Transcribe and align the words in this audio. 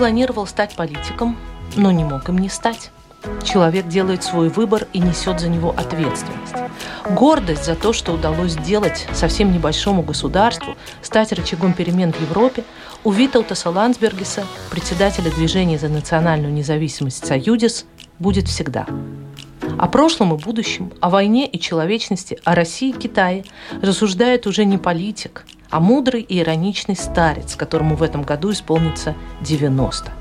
Планировал 0.00 0.46
стать 0.46 0.76
политиком, 0.76 1.36
но 1.76 1.90
не 1.90 2.04
мог 2.04 2.26
им 2.30 2.38
не 2.38 2.48
стать. 2.48 2.90
Человек 3.44 3.86
делает 3.86 4.24
свой 4.24 4.48
выбор 4.48 4.86
и 4.94 4.98
несет 4.98 5.40
за 5.40 5.50
него 5.50 5.74
ответственность. 5.76 6.54
Гордость 7.10 7.66
за 7.66 7.74
то, 7.74 7.92
что 7.92 8.12
удалось 8.12 8.52
сделать 8.52 9.06
совсем 9.12 9.52
небольшому 9.52 10.00
государству, 10.00 10.74
стать 11.02 11.32
рычагом 11.32 11.74
перемен 11.74 12.14
в 12.14 12.20
Европе, 12.22 12.64
у 13.04 13.12
Витаутаса 13.12 13.68
Ландсбергеса, 13.68 14.46
председателя 14.70 15.30
движения 15.30 15.78
за 15.78 15.90
национальную 15.90 16.50
независимость 16.50 17.26
«Союдис», 17.26 17.84
будет 18.18 18.48
всегда. 18.48 18.86
О 19.78 19.86
прошлом 19.86 20.32
и 20.34 20.38
будущем, 20.38 20.94
о 21.00 21.10
войне 21.10 21.46
и 21.46 21.60
человечности, 21.60 22.38
о 22.44 22.54
России 22.54 22.88
и 22.88 22.98
Китае 22.98 23.44
рассуждает 23.82 24.46
уже 24.46 24.64
не 24.64 24.78
политик, 24.78 25.44
а 25.70 25.80
мудрый 25.80 26.22
и 26.22 26.40
ироничный 26.40 26.96
старец, 26.96 27.56
которому 27.56 27.96
в 27.96 28.02
этом 28.02 28.22
году 28.22 28.52
исполнится 28.52 29.14
90. 29.40 30.12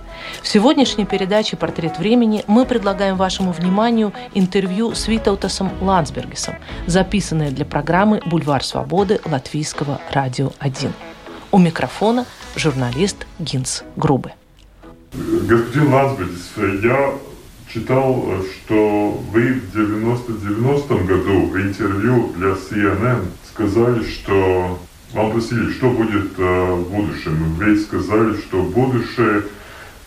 В 0.41 0.47
сегодняшней 0.47 1.06
передаче 1.06 1.58
«Портрет 1.58 1.97
времени» 1.97 2.44
мы 2.47 2.66
предлагаем 2.66 3.16
вашему 3.16 3.52
вниманию 3.52 4.14
интервью 4.33 4.94
с 4.94 5.08
Витаутасом 5.08 5.72
Ландсбергесом, 5.81 6.56
записанное 6.88 7.52
для 7.52 7.66
программы 7.66 8.22
«Бульвар 8.25 8.64
свободы» 8.64 9.19
Латвийского 9.25 10.00
радио 10.11 10.52
1. 10.59 10.94
У 11.52 11.58
микрофона 11.58 12.25
журналист 12.56 13.25
Гинс 13.39 13.84
Грубы. 13.95 14.34
Господин 15.13 15.94
Ландсбергес, 15.94 16.84
я 16.84 17.13
читал, 17.73 18.25
что 18.44 19.22
вы 19.31 19.53
в 19.53 19.75
90-90 19.75 21.06
году 21.06 21.45
в 21.47 21.58
интервью 21.58 22.34
для 22.36 22.50
CNN 22.50 23.25
сказали, 23.52 24.03
что 24.03 24.80
вам 25.13 25.31
просили, 25.31 25.71
что 25.71 25.89
будет 25.89 26.38
э, 26.38 26.73
в 26.73 26.89
будущем. 26.89 27.55
Вы 27.55 27.79
сказали, 27.79 28.35
что 28.38 28.61
будущее 28.63 29.43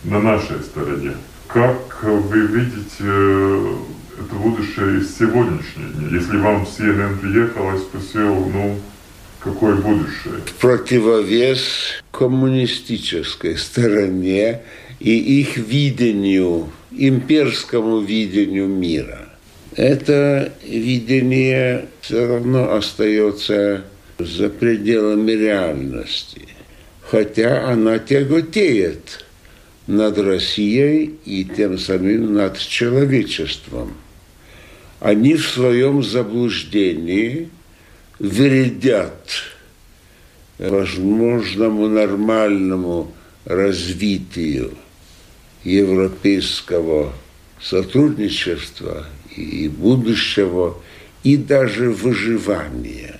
на 0.03 0.19
нашей 0.19 0.61
стороне. 0.61 1.13
Как 1.47 2.03
вы 2.03 2.39
видите 2.47 2.99
э, 2.99 3.75
это 4.19 4.35
будущее 4.35 4.99
из 4.99 5.17
сегодняшнего 5.17 5.89
дня? 5.93 6.17
Если 6.17 6.37
вам 6.37 6.63
CNN 6.63 7.19
приехал 7.19 7.75
и 7.75 7.79
спросил, 7.79 8.45
ну, 8.45 8.79
какое 9.39 9.75
будущее? 9.75 10.35
Противовес 10.59 12.01
коммунистической 12.11 13.57
стороне 13.57 14.61
и 14.99 15.41
их 15.41 15.57
видению, 15.57 16.69
имперскому 16.91 17.99
видению 17.99 18.67
мира. 18.67 19.27
Это 19.75 20.53
видение 20.63 21.87
все 22.01 22.27
равно 22.27 22.73
остается 22.73 23.83
за 24.25 24.49
пределами 24.49 25.31
реальности, 25.31 26.47
хотя 27.01 27.69
она 27.69 27.99
тяготеет 27.99 29.25
над 29.87 30.17
Россией 30.17 31.15
и 31.25 31.43
тем 31.43 31.77
самым 31.77 32.33
над 32.33 32.57
человечеством. 32.57 33.93
Они 34.99 35.35
в 35.35 35.47
своем 35.47 36.01
заблуждении 36.01 37.49
вредят 38.19 39.27
возможному 40.57 41.87
нормальному 41.89 43.13
развитию 43.43 44.77
европейского 45.63 47.13
сотрудничества 47.61 49.07
и 49.35 49.67
будущего, 49.67 50.77
и 51.23 51.37
даже 51.37 51.91
выживания. 51.91 53.19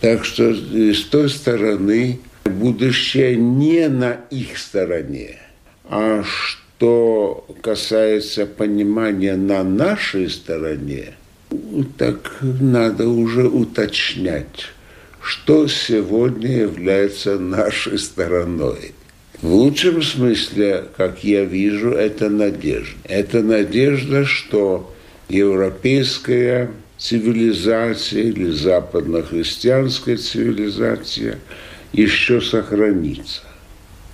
Так 0.00 0.24
что 0.24 0.54
с 0.54 1.04
той 1.04 1.28
стороны 1.28 2.20
будущее 2.44 3.36
не 3.36 3.88
на 3.88 4.12
их 4.30 4.58
стороне. 4.58 5.38
А 5.84 6.22
что 6.24 7.46
касается 7.62 8.46
понимания 8.46 9.36
на 9.36 9.62
нашей 9.62 10.30
стороне, 10.30 11.14
так 11.98 12.38
надо 12.40 13.08
уже 13.08 13.48
уточнять, 13.48 14.68
что 15.22 15.68
сегодня 15.68 16.60
является 16.60 17.38
нашей 17.38 17.98
стороной. 17.98 18.94
В 19.42 19.52
лучшем 19.52 20.02
смысле, 20.02 20.84
как 20.96 21.24
я 21.24 21.44
вижу, 21.44 21.90
это 21.90 22.28
надежда. 22.28 22.98
Это 23.04 23.42
надежда, 23.42 24.24
что 24.24 24.94
европейская 25.28 26.70
цивилизация 27.00 28.24
или 28.24 28.50
западно-христианская 28.50 30.18
цивилизация 30.18 31.38
еще 31.92 32.40
сохранится. 32.40 33.42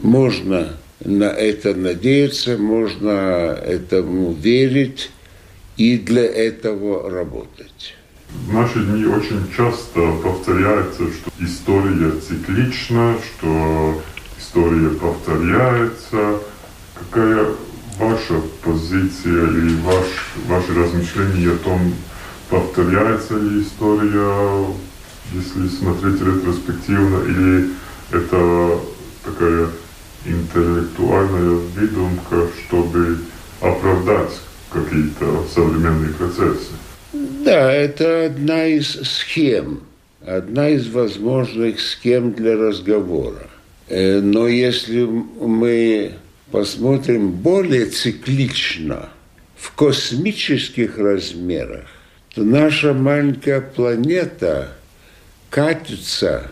Можно 0.00 0.69
на 1.04 1.24
это 1.24 1.74
надеяться, 1.74 2.56
можно 2.56 3.10
этому 3.10 4.32
верить 4.32 5.10
и 5.76 5.98
для 5.98 6.24
этого 6.24 7.10
работать. 7.10 7.94
В 8.30 8.52
наши 8.52 8.78
дни 8.84 9.04
очень 9.04 9.47
часто 9.54 10.12
повторяется, 10.22 11.04
что 11.12 11.30
история 11.41 12.12
циклична, 12.20 13.16
что 13.18 14.00
история 14.38 14.91
повторяется. 14.91 16.41
Какая 16.94 17.47
ваша 17.98 18.41
позиция 18.62 19.48
или 19.48 19.74
ваш, 19.80 20.06
ваши 20.47 20.74
размышления 20.74 21.53
о 21.53 21.56
том, 21.56 21.94
повторяется 22.49 23.39
ли 23.39 23.62
история, 23.62 24.67
если 25.33 25.69
смотреть 25.69 26.21
ретроспективно, 26.21 27.25
или 27.25 27.71
это 28.12 28.81
такая 29.25 29.69
интеллектуальная 30.25 31.57
выдумка, 31.75 32.49
чтобы 32.67 33.19
оправдать 33.61 34.41
какие-то 34.71 35.45
современные 35.53 36.12
процессы? 36.12 36.73
Да, 37.12 37.73
это 37.73 38.27
одна 38.27 38.67
из 38.67 38.93
схем, 39.03 39.81
одна 40.25 40.69
из 40.71 40.89
возможных 40.89 41.81
схем 41.81 42.33
для 42.33 42.57
разговора. 42.57 43.49
Э, 43.89 44.21
но 44.21 44.49
если 44.49 45.05
мы 45.05 46.13
посмотрим 46.51 47.31
более 47.31 47.87
циклично, 47.87 49.11
в 49.57 49.73
космических 49.75 50.99
размерах, 50.99 51.87
наша 52.42 52.92
маленькая 52.92 53.60
планета 53.60 54.72
катится 55.50 56.50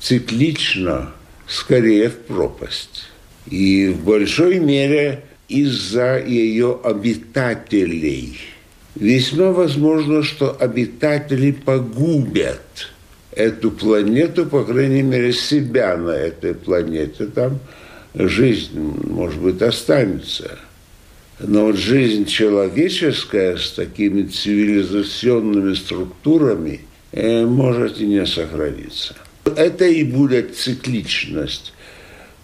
циклично 0.00 1.12
скорее 1.46 2.10
в 2.10 2.18
пропасть. 2.18 3.04
И 3.46 3.88
в 3.88 4.04
большой 4.04 4.58
мере 4.58 5.24
из-за 5.48 6.18
ее 6.18 6.78
обитателей. 6.82 8.38
Весьма 8.94 9.52
возможно, 9.52 10.22
что 10.22 10.56
обитатели 10.58 11.50
погубят 11.52 12.90
эту 13.32 13.70
планету, 13.70 14.46
по 14.46 14.64
крайней 14.64 15.02
мере, 15.02 15.32
себя 15.32 15.96
на 15.96 16.10
этой 16.10 16.54
планете. 16.54 17.26
Там 17.26 17.58
жизнь, 18.14 18.78
может 18.78 19.40
быть, 19.40 19.62
останется– 19.62 20.58
но 21.38 21.66
вот 21.66 21.76
жизнь 21.76 22.26
человеческая 22.26 23.56
с 23.56 23.72
такими 23.72 24.22
цивилизационными 24.22 25.74
структурами 25.74 26.82
э, 27.12 27.44
может 27.44 28.00
и 28.00 28.06
не 28.06 28.26
сохраниться. 28.26 29.16
Это 29.44 29.86
и 29.86 30.04
будет 30.04 30.56
цикличность, 30.56 31.72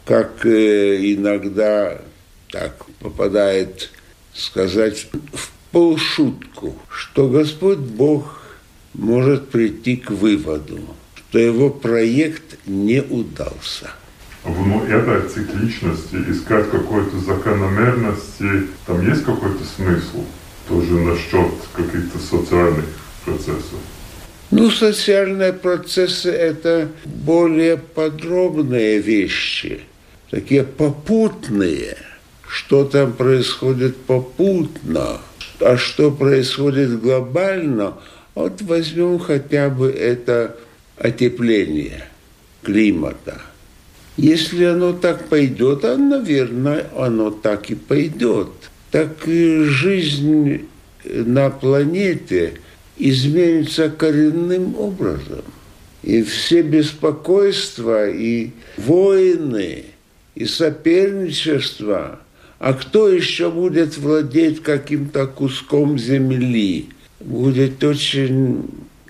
как 0.05 0.45
э, 0.45 1.13
иногда 1.15 2.01
так 2.51 2.87
попадает 3.01 3.91
сказать 4.35 5.07
в 5.33 5.51
полшутку, 5.71 6.77
что 6.91 7.29
Господь 7.29 7.79
Бог 7.79 8.43
может 8.95 9.51
прийти 9.51 9.97
к 9.97 10.11
выводу, 10.11 10.81
что 11.15 11.39
его 11.39 11.71
проект 11.71 12.59
не 12.67 13.03
удался– 13.03 13.93
в 14.45 14.91
этой 14.91 15.29
цикличности 15.29 16.17
искать 16.29 16.71
какой-то 16.71 17.19
закономерности, 17.19 18.69
там 18.87 19.07
есть 19.07 19.25
какой-то 19.25 19.65
смысл 19.65 20.25
тоже 20.69 20.93
насчет 20.93 21.51
каких-то 21.75 22.19
социальных 22.19 22.87
процессов? 23.25 23.79
Ну, 24.51 24.71
социальные 24.71 25.53
процессы– 25.53 26.31
это 26.31 26.89
более 27.05 27.77
подробные 27.77 28.99
вещи, 28.99 29.81
такие 30.31 30.65
попутные. 30.65 31.97
Что 32.51 32.85
там 32.85 33.13
происходит 33.13 33.97
попутно, 33.97 35.19
а 35.61 35.77
что 35.77 36.11
происходит 36.11 37.01
глобально– 37.01 37.95
вот 38.39 38.63
возьмем 38.63 39.19
хотя 39.19 39.69
бы 39.69 39.91
это 39.91 40.57
отепление 40.97 42.05
климата. 42.63 43.43
Если 44.19 44.65
оно 44.65 44.93
так 44.93 45.29
пойдет, 45.29 45.85
а, 45.85 45.97
наверное, 45.97 46.87
оно 46.97 47.31
так 47.31 47.71
и 47.71 47.75
пойдет. 47.75 48.49
Так 48.91 49.27
и 49.27 49.63
жизнь 49.65 50.67
на 51.05 51.51
планете 51.51 52.61
изменится 52.97 53.89
коренным 53.89 54.75
образом. 54.77 55.45
И 56.03 56.23
все 56.23 56.63
беспокойства, 56.63 58.11
и 58.11 58.51
войны, 58.77 59.85
и 60.35 60.45
соперничество. 60.45 62.19
А 62.59 62.73
кто 62.75 63.09
еще 63.09 63.51
будет 63.51 63.97
владеть 63.97 64.63
каким-то 64.63 65.27
куском 65.27 65.99
земли? 65.99 66.89
будет 67.21 67.83
очень 67.83 68.65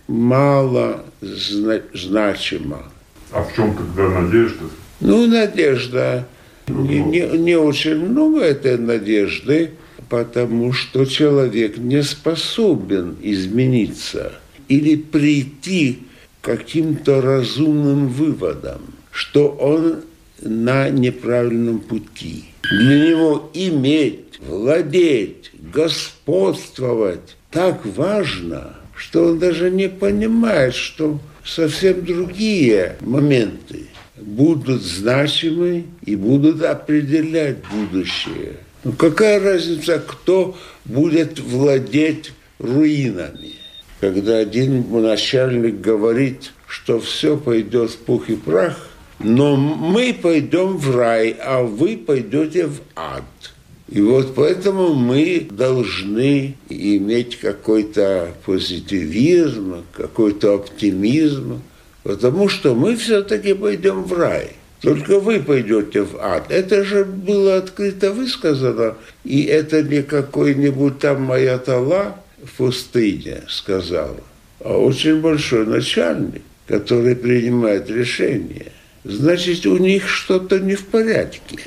мало 0.07 1.05
зна- 1.21 1.83
значимо. 1.95 2.85
А 3.33 3.43
в 3.43 3.55
чем 3.55 3.77
тогда 3.77 4.09
надежда? 4.21 4.65
Ну, 5.01 5.27
надежда. 5.27 6.27
Не, 6.67 7.01
не, 7.01 7.39
не 7.39 7.57
очень 7.57 7.97
много 7.97 8.41
этой 8.41 8.77
надежды, 8.77 9.71
потому 10.09 10.73
что 10.73 11.05
человек 11.07 11.79
не 11.79 12.03
способен 12.03 13.17
измениться 13.23 14.33
или 14.69 14.97
прийти 14.97 16.01
к 16.41 16.45
каким-то 16.45 17.21
разумным 17.21 18.09
выводам, 18.09 18.83
что 19.11 19.49
он 19.49 20.03
на 20.43 20.91
неправильном 20.91 21.81
пути. 21.81 22.45
Для 22.71 23.11
него 23.11 23.51
иметь, 23.55 24.39
владеть, 24.47 25.51
господствовать 25.73 27.37
так 27.51 27.85
важно, 27.87 28.75
что 28.95 29.27
он 29.27 29.39
даже 29.39 29.71
не 29.71 29.89
понимает, 29.89 30.75
что 30.75 31.19
совсем 31.45 32.05
другие 32.05 32.97
моменты 33.01 33.87
будут 34.21 34.83
значимы 34.83 35.87
и 36.05 36.17
будут 36.17 36.63
определять 36.63 37.59
будущее. 37.73 38.57
Ну 38.85 38.93
какая 38.93 39.41
разница, 39.41 40.03
кто 40.05 40.57
будет 40.85 41.39
владеть 41.39 42.33
руинами? 42.59 43.53
Когда 44.01 44.39
один 44.39 44.85
начальник 44.91 45.81
говорит, 45.81 46.53
что 46.67 47.01
все 47.01 47.37
пойдет 47.37 47.91
в 47.91 47.97
пух 47.99 48.31
и 48.31 48.37
прах, 48.37 48.89
но 49.19 49.57
мы 49.57 50.15
пойдем 50.15 50.77
в 50.77 50.95
рай, 50.97 51.37
а 51.41 51.63
вы 51.63 51.97
пойдете 51.97 52.67
в 52.67 52.81
ад– 52.95 53.25
и 53.89 54.03
вот 54.03 54.35
поэтому 54.35 54.93
мы 54.93 55.49
должны 55.51 56.57
иметь 56.69 57.39
какой-то 57.39 58.35
позитивизм, 58.45 59.85
какой-то 59.93 60.57
оптимизм, 60.57 61.63
потому 62.09 62.49
что 62.49 62.75
мы 62.75 62.97
все-таки 62.97 63.53
пойдем 63.53 64.05
в 64.05 64.15
рай. 64.15 64.53
Только 64.81 65.21
вы 65.21 65.41
пойдете 65.41 66.05
в 66.05 66.17
ад. 66.19 66.47
Это 66.49 66.83
же 66.83 67.05
было 67.05 67.57
открыто 67.57 68.15
высказано, 68.15 68.95
и 69.25 69.43
это 69.43 69.83
не 69.83 70.03
какой-нибудь 70.03 71.01
там 71.01 71.25
моя 71.25 71.59
тала 71.59 72.17
в 72.43 72.57
пустыне 72.57 73.43
сказала, 73.51 74.17
а 74.65 74.79
очень 74.79 75.21
большой 75.21 75.67
начальник, 75.67 76.41
который 76.67 77.15
принимает 77.15 77.91
решения. 77.91 78.73
Значит, 79.05 79.67
у 79.67 79.77
них 79.77 80.09
что-то 80.09 80.61
не 80.61 80.77
в 80.77 80.87
порядке. 80.87 81.59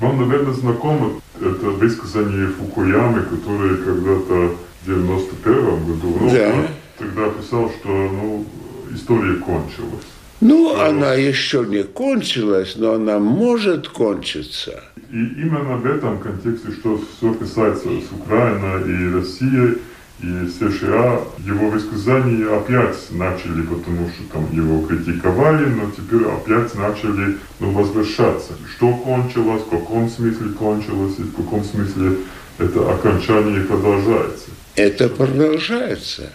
Вам, 0.00 0.20
наверное, 0.20 0.54
знакомо 0.54 1.20
это 1.40 1.66
высказание 1.66 2.48
Фукуямы, 2.48 3.22
который 3.22 3.76
когда-то 3.76 4.56
в 4.82 4.86
91 4.86 5.54
году, 5.86 6.16
ну, 6.20 6.30
да. 6.30 6.66
тогда 6.98 7.28
писал, 7.28 7.70
что 7.70 7.88
ну, 7.88 8.44
история 8.92 9.36
кончилась. 9.36 10.04
Ну, 10.40 10.74
что... 10.74 10.86
она 10.86 11.14
еще 11.14 11.64
не 11.66 11.84
кончилась, 11.84 12.74
но 12.76 12.94
она 12.94 13.18
может 13.18 13.88
кончиться. 13.88 14.84
И 15.10 15.16
именно 15.16 15.76
в 15.76 15.86
этом 15.86 16.18
контексте, 16.18 16.72
что 16.72 17.00
все 17.16 17.34
касается 17.34 17.88
с 17.88 18.12
Украиной 18.12 18.90
и 18.90 19.14
Россией, 19.14 19.78
и 20.20 20.48
США 20.48 21.20
его 21.44 21.68
высказания 21.70 22.46
опять 22.46 22.96
начали, 23.10 23.62
потому 23.62 24.08
что 24.08 24.32
там 24.32 24.48
его 24.52 24.86
критиковали, 24.86 25.66
но 25.66 25.90
теперь 25.90 26.26
опять 26.26 26.74
начали 26.74 27.36
ну, 27.60 27.72
возвращаться. 27.72 28.52
Что 28.76 28.92
кончилось, 28.94 29.62
в 29.62 29.70
каком 29.70 30.08
смысле 30.08 30.50
кончилось, 30.50 31.14
и 31.18 31.22
в 31.22 31.34
каком 31.34 31.64
смысле 31.64 32.18
это 32.58 32.92
окончание 32.92 33.62
продолжается. 33.62 34.50
Это 34.76 35.08
продолжается. 35.08 36.32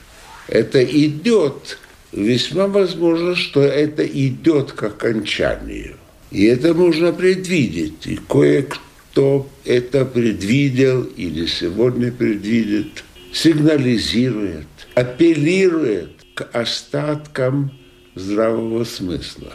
Это 0.48 0.84
идет. 0.84 1.80
Весьма 2.12 2.68
возможно, 2.68 3.36
что 3.36 3.62
это 3.62 4.06
идет 4.06 4.72
к 4.72 4.84
окончанию. 4.84 5.96
И 6.32 6.46
это 6.46 6.74
можно 6.74 7.12
предвидеть. 7.12 8.06
И 8.06 8.20
кое-кто 8.28 9.50
это 9.66 10.06
предвидел 10.06 11.04
или 11.04 11.46
сегодня 11.46 12.12
предвидит– 12.12 13.04
сигнализирует, 13.32 14.68
апеллирует 14.96 16.12
к 16.34 16.48
остаткам 16.54 17.72
здравого 18.16 18.84
смысла. 18.84 19.54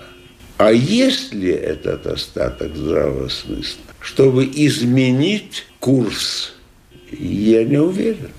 А 0.56 0.72
есть 0.72 1.34
ли 1.34 1.50
этот 1.50 2.06
остаток 2.06 2.76
здравого 2.76 3.28
смысла, 3.28 3.82
чтобы 4.00 4.44
изменить 4.44 5.66
курс, 5.80 6.54
я 7.10 7.64
не 7.64 7.78
уверен. 7.78 8.30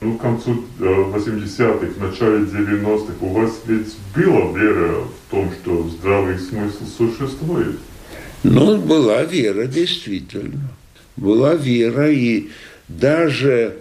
Ну, 0.00 0.18
к 0.18 0.20
концу 0.20 0.64
80-х, 0.78 1.86
в 1.86 2.02
начале 2.02 2.44
90-х 2.44 3.14
у 3.20 3.28
вас 3.28 3.62
ведь 3.66 3.96
была 4.14 4.52
вера 4.52 5.04
в 5.04 5.30
том, 5.30 5.50
что 5.52 5.88
здравый 5.88 6.38
смысл 6.38 6.84
существует? 6.86 7.76
Ну, 8.42 8.78
была 8.78 9.22
вера, 9.22 9.66
действительно. 9.66 10.68
Была 11.16 11.54
вера, 11.54 12.10
и 12.10 12.50
даже 12.88 13.76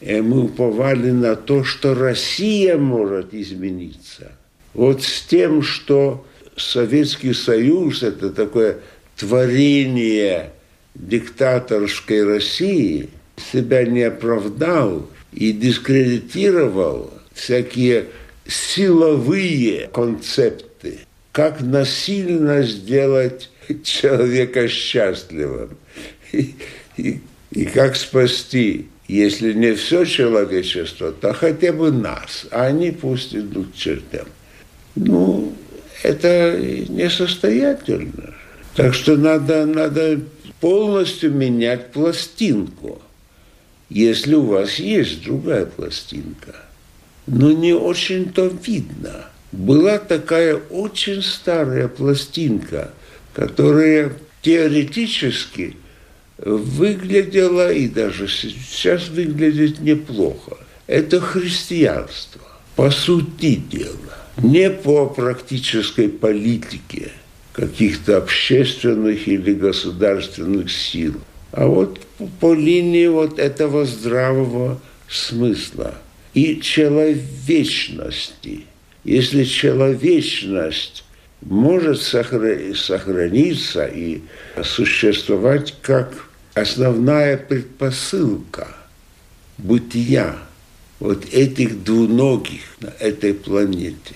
и 0.00 0.20
мы 0.20 0.44
уповали 0.44 1.10
на 1.10 1.36
то, 1.36 1.64
что 1.64 1.94
Россия 1.94 2.76
может 2.76 3.32
измениться. 3.32 4.32
Вот 4.74 5.02
с 5.02 5.22
тем, 5.22 5.62
что 5.62 6.26
Советский 6.56 7.32
Союз– 7.32 8.02
это 8.04 8.30
такое 8.30 8.78
творение 9.16 10.50
диктаторской 10.94 12.24
России, 12.24 13.08
себя 13.52 13.84
не 13.84 14.02
оправдал 14.02 15.08
и 15.32 15.52
дискредитировал 15.52 17.12
всякие 17.32 18.06
силовые 18.46 19.88
концепты, 19.92 21.00
как 21.32 21.60
насильно 21.60 22.62
сделать 22.62 23.50
человека 23.84 24.68
счастливым 24.68 25.76
и, 26.32 26.54
и, 26.96 27.20
и 27.50 27.64
как 27.66 27.96
спасти 27.96 28.88
если 29.08 29.52
не 29.52 29.74
все 29.74 30.04
человечество, 30.04 31.12
то 31.12 31.32
хотя 31.32 31.72
бы 31.72 31.92
нас, 31.92 32.46
а 32.50 32.66
они 32.66 32.90
пусть 32.90 33.34
идут 33.34 33.74
чертям. 33.74 34.26
Ну, 34.96 35.52
это 36.02 36.58
несостоятельно. 36.88 38.34
Так 38.74 38.94
что 38.94 39.16
надо, 39.16 39.64
надо 39.64 40.20
полностью 40.60 41.32
менять 41.32 41.92
пластинку, 41.92 43.00
если 43.88 44.34
у 44.34 44.42
вас 44.42 44.78
есть 44.78 45.24
другая 45.24 45.66
пластинка. 45.66 46.54
Но 47.26 47.52
не 47.52 47.72
очень-то 47.72 48.52
видно. 48.64 49.26
Была 49.52 49.98
такая 49.98 50.56
очень 50.56 51.22
старая 51.22 51.88
пластинка, 51.88 52.92
которая 53.34 54.12
теоретически– 54.42 55.76
выглядело 56.38 57.72
и 57.72 57.88
даже 57.88 58.28
сейчас 58.28 59.08
выглядит 59.08 59.80
неплохо. 59.80 60.58
Это 60.86 61.20
христианство, 61.20 62.42
по 62.74 62.90
сути 62.90 63.56
дела. 63.56 63.94
Не 64.36 64.70
по 64.70 65.06
практической 65.06 66.08
политике 66.08 67.10
каких-то 67.52 68.18
общественных 68.18 69.26
или 69.26 69.54
государственных 69.54 70.70
сил, 70.70 71.14
а 71.52 71.66
вот 71.66 72.00
по 72.40 72.54
линии 72.54 73.06
вот 73.06 73.38
этого 73.38 73.84
здравого 73.84 74.80
смысла 75.08 75.94
и 76.34 76.60
человечности. 76.60 78.64
Если 79.04 79.44
человечность 79.44 81.04
может 81.40 82.02
сохраниться 82.02 83.86
и 83.86 84.22
существовать 84.62 85.74
как 85.80 86.28
основная 86.54 87.36
предпосылка 87.36 88.68
бытия, 89.58 90.36
вот 90.98 91.26
этих 91.32 91.84
двуногих 91.84 92.62
на 92.80 92.92
этой 92.98 93.34
планете, 93.34 94.14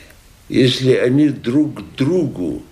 если 0.49 0.95
они 0.95 1.29
друг 1.29 1.83
другу 1.95 2.63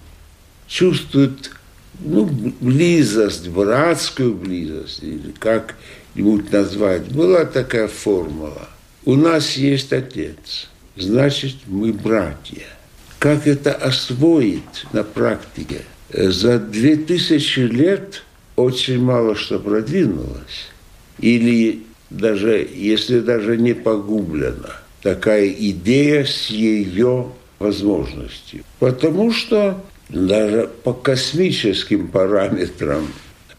чувствуют 0.66 1.52
ну, 1.98 2.28
близость, 2.60 3.48
братскую 3.48 4.34
близость, 4.34 5.02
или 5.02 5.32
как-нибудь 5.38 6.52
назвать, 6.52 7.12
была 7.12 7.44
такая 7.44 7.88
формула. 7.88 8.68
У 9.04 9.14
нас 9.14 9.56
есть 9.56 9.92
отец, 9.92 10.68
значит, 10.96 11.56
мы 11.66 11.92
братья. 11.92 12.64
Как 13.18 13.46
это 13.46 13.72
освоить 13.72 14.84
на 14.92 15.02
практике? 15.02 15.82
За 16.12 16.58
две 16.58 16.96
тысячи 16.96 17.60
лет 17.60 18.22
очень 18.56 19.00
мало 19.00 19.34
что 19.34 19.58
продвинулось. 19.58 20.68
Или 21.18 21.84
даже, 22.10 22.68
если 22.74 23.20
даже 23.20 23.56
не 23.56 23.74
погублена, 23.74 24.76
такая 25.02 25.48
идея 25.48 26.24
с 26.24 26.46
ее 26.46 27.32
возможностью. 27.58 28.64
Потому 28.78 29.32
что 29.32 29.84
даже 30.08 30.70
по 30.84 30.92
космическим 30.92 32.08
параметрам, 32.08 33.06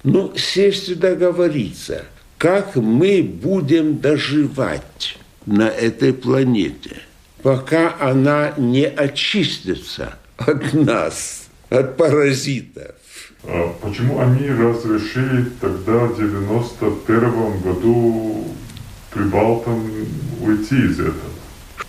ну, 0.03 0.33
сесть 0.35 0.89
и 0.89 0.95
договориться, 0.95 2.05
как 2.37 2.75
мы 2.75 3.21
будем 3.21 3.99
доживать 3.99 5.17
на 5.45 5.67
этой 5.67 6.13
планете, 6.13 6.97
пока 7.43 7.95
она 7.99 8.53
не 8.57 8.85
очистится 8.85 10.15
от 10.37 10.73
нас, 10.73 11.47
от 11.69 11.97
паразитов. 11.97 12.95
А 13.43 13.73
почему 13.81 14.19
они 14.19 14.49
разрешили 14.49 15.45
тогда 15.61 16.05
в 16.05 16.17
91 16.17 17.59
году 17.61 18.45
прибалтам 19.11 19.89
уйти 20.41 20.75
из 20.75 20.99
этого? 20.99 21.13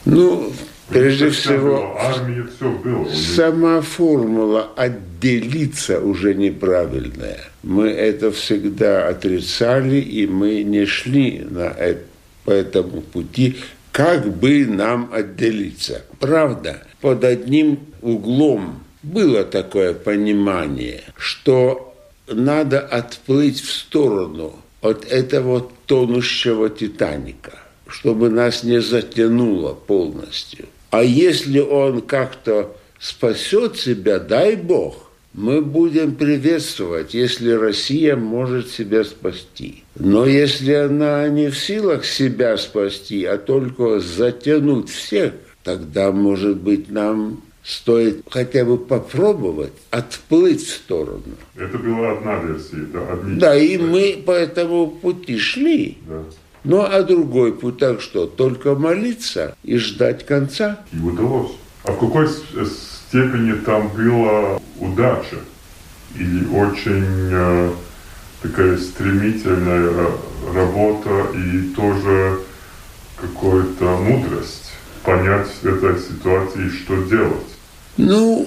Ну, 0.04 0.52
Прежде 0.90 1.30
всего, 1.30 1.96
армии 1.98 2.44
все 2.56 2.70
было. 2.70 3.08
Сама 3.12 3.80
формула 3.80 4.70
отделиться 4.76 6.00
уже 6.00 6.34
неправильная. 6.34 7.40
Мы 7.62 7.88
это 7.88 8.32
всегда 8.32 9.08
отрицали, 9.08 9.96
и 9.96 10.26
мы 10.26 10.62
не 10.64 10.86
шли 10.86 11.46
на 11.48 11.68
это, 11.68 12.02
по 12.44 12.50
этому 12.50 13.02
пути, 13.02 13.56
как 13.92 14.26
бы 14.36 14.66
нам 14.66 15.10
отделиться. 15.12 16.02
Правда, 16.18 16.82
под 17.00 17.24
одним 17.24 17.80
углом 18.02 18.82
было 19.02 19.44
такое 19.44 19.94
понимание, 19.94 21.02
что 21.16 21.94
надо 22.26 22.80
отплыть 22.80 23.60
в 23.60 23.72
сторону 23.72 24.56
от 24.80 25.04
этого 25.04 25.70
тонущего 25.86 26.70
Титаника, 26.70 27.58
чтобы 27.86 28.30
нас 28.30 28.62
не 28.64 28.80
затянуло 28.80 29.74
полностью. 29.74 30.66
А 30.90 31.02
если 31.02 31.60
он 31.60 32.00
как-то 32.02 32.76
спасет 32.98 33.76
себя, 33.76 34.18
дай 34.18 34.56
Бог, 34.56 35.10
мы 35.32 35.62
будем 35.62 36.16
приветствовать, 36.16 37.14
если 37.14 37.52
Россия 37.52 38.16
может 38.16 38.68
себя 38.68 39.04
спасти. 39.04 39.84
Но 39.96 40.26
если 40.26 40.72
она 40.72 41.28
не 41.28 41.50
в 41.50 41.58
силах 41.58 42.04
себя 42.04 42.56
спасти, 42.56 43.24
а 43.24 43.38
только 43.38 44.00
затянуть 44.00 44.90
всех, 44.90 45.34
тогда, 45.62 46.10
может 46.10 46.56
быть, 46.56 46.90
нам 46.90 47.42
стоит 47.62 48.24
хотя 48.28 48.64
бы 48.64 48.78
попробовать 48.78 49.72
отплыть 49.90 50.66
в 50.66 50.70
сторону. 50.70 51.22
Это 51.56 51.78
была 51.78 52.12
одна 52.12 52.42
версия, 52.42 52.86
да? 52.92 53.12
Одни. 53.12 53.38
Да, 53.38 53.56
и 53.56 53.76
мы 53.78 54.22
по 54.24 54.32
этому 54.32 54.88
пути 54.88 55.38
шли. 55.38 55.98
Да. 56.08 56.24
Ну, 56.64 56.82
а 56.82 57.02
другой 57.02 57.52
путь 57.52 57.78
так 57.78 58.00
что? 58.00 58.26
Только 58.26 58.74
молиться 58.74 59.56
и 59.62 59.76
ждать 59.78 60.26
конца. 60.26 60.80
И 60.92 60.98
удалось. 60.98 61.52
А 61.84 61.92
в 61.92 61.98
какой 61.98 62.28
степени 62.28 63.52
там 63.52 63.88
была 63.88 64.60
удача? 64.78 65.38
Или 66.14 66.44
очень 66.46 67.30
э, 67.32 67.70
такая 68.42 68.76
стремительная 68.76 70.10
работа 70.52 71.26
и 71.34 71.72
тоже 71.74 72.40
какая-то 73.16 73.96
мудрость 73.96 74.72
понять 75.04 75.48
в 75.62 75.66
этой 75.66 75.98
ситуации, 75.98 76.68
что 76.68 77.02
делать? 77.04 77.46
Ну, 77.96 78.46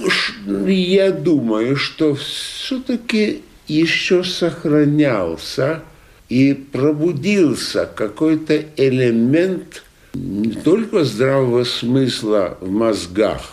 я 0.68 1.12
думаю, 1.12 1.76
что 1.76 2.16
все-таки 2.16 3.44
еще 3.68 4.24
сохранялся 4.24 5.84
и 6.34 6.56
пробудился 6.56 7.86
какой-то 7.86 8.66
элемент 8.76 9.84
не 10.16 10.50
только 10.50 11.04
здравого 11.04 11.64
смысла 11.64 12.58
в 12.60 12.72
мозгах, 12.72 13.52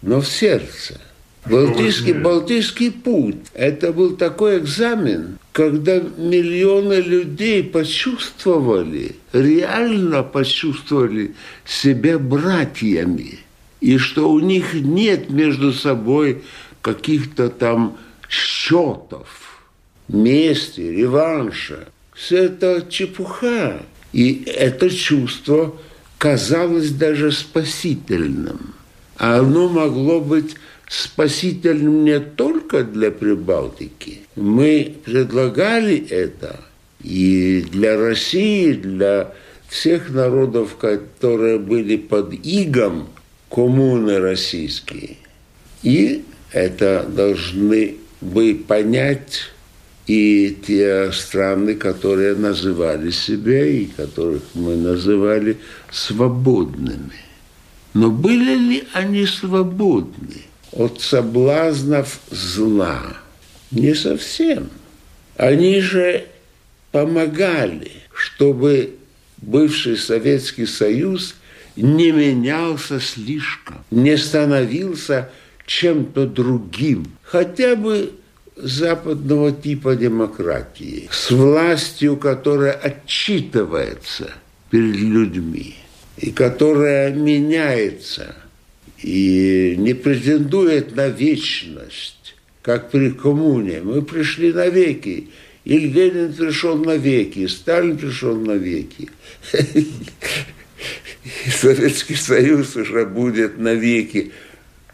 но 0.00 0.20
в 0.20 0.28
сердце. 0.28 1.00
Балтийский, 1.46 2.12
Балтийский 2.12 2.92
путь– 2.92 3.44
это 3.54 3.92
был 3.92 4.14
такой 4.16 4.58
экзамен, 4.58 5.38
когда 5.50 5.98
миллионы 5.98 7.00
людей 7.00 7.64
почувствовали, 7.64 9.16
реально 9.32 10.22
почувствовали 10.22 11.34
себя 11.66 12.20
братьями, 12.20 13.40
и 13.80 13.98
что 13.98 14.30
у 14.30 14.38
них 14.38 14.74
нет 14.74 15.28
между 15.30 15.72
собой 15.72 16.42
каких-то 16.82 17.48
там 17.48 17.96
счетов, 18.28 19.49
мести, 20.12 20.80
реванша. 20.80 21.88
Все 22.14 22.44
это 22.44 22.86
чепуха. 22.88 23.82
И 24.12 24.44
это 24.46 24.90
чувство 24.90 25.76
казалось 26.18 26.90
даже 26.90 27.32
спасительным. 27.32 28.74
А 29.16 29.38
оно 29.38 29.68
могло 29.68 30.20
быть 30.20 30.56
спасительным 30.88 32.04
не 32.04 32.18
только 32.18 32.82
для 32.82 33.10
Прибалтики. 33.10 34.22
Мы 34.34 34.96
предлагали 35.04 36.08
это 36.08 36.60
и 37.02 37.64
для 37.70 37.96
России, 37.96 38.72
для 38.72 39.32
всех 39.68 40.10
народов, 40.10 40.76
которые 40.76 41.58
были 41.58 41.96
под 41.96 42.34
игом 42.44 43.08
коммуны 43.48 44.18
российские. 44.18 45.16
И 45.82 46.24
это 46.50 47.06
должны 47.08 47.96
бы 48.20 48.60
понять 48.66 49.52
и 50.06 50.56
те 50.66 51.12
страны, 51.12 51.74
которые 51.74 52.34
называли 52.34 53.10
себя 53.10 53.64
и 53.64 53.86
которых 53.86 54.42
мы 54.54 54.76
называли 54.76 55.58
свободными. 55.90 57.12
Но 57.94 58.10
были 58.10 58.56
ли 58.56 58.84
они 58.92 59.26
свободны 59.26 60.42
от 60.72 61.00
соблазнов 61.00 62.20
зла? 62.30 63.02
Не 63.70 63.94
совсем. 63.94 64.70
Они 65.36 65.80
же 65.80 66.26
помогали, 66.92 67.92
чтобы 68.12 68.96
бывший 69.38 69.96
Советский 69.96 70.66
Союз 70.66 71.34
не 71.76 72.10
менялся 72.10 73.00
слишком, 73.00 73.84
не 73.90 74.16
становился 74.16 75.30
чем-то 75.66 76.26
другим, 76.26 77.06
хотя 77.22 77.76
бы 77.76 78.12
западного 78.62 79.52
типа 79.52 79.96
демократии, 79.96 81.08
с 81.10 81.30
властью, 81.30 82.16
которая 82.16 82.72
отчитывается 82.72 84.30
перед 84.70 84.96
людьми 84.96 85.76
и 86.16 86.30
которая 86.30 87.12
меняется 87.12 88.34
и 89.02 89.74
не 89.78 89.94
претендует 89.94 90.94
на 90.94 91.08
вечность, 91.08 92.36
как 92.62 92.90
при 92.90 93.10
коммуне. 93.10 93.80
Мы 93.82 94.02
пришли 94.02 94.52
на 94.52 94.68
веки, 94.68 95.28
и 95.64 95.78
Ленин 95.78 96.32
пришел 96.32 96.76
на 96.76 96.96
веки, 96.96 97.40
и 97.40 97.48
Сталин 97.48 97.96
пришел 97.96 98.36
на 98.36 98.52
веки. 98.52 99.10
Советский 101.50 102.14
Союз 102.14 102.76
уже 102.76 103.06
будет 103.06 103.58
на 103.58 103.74
веки 103.74 104.32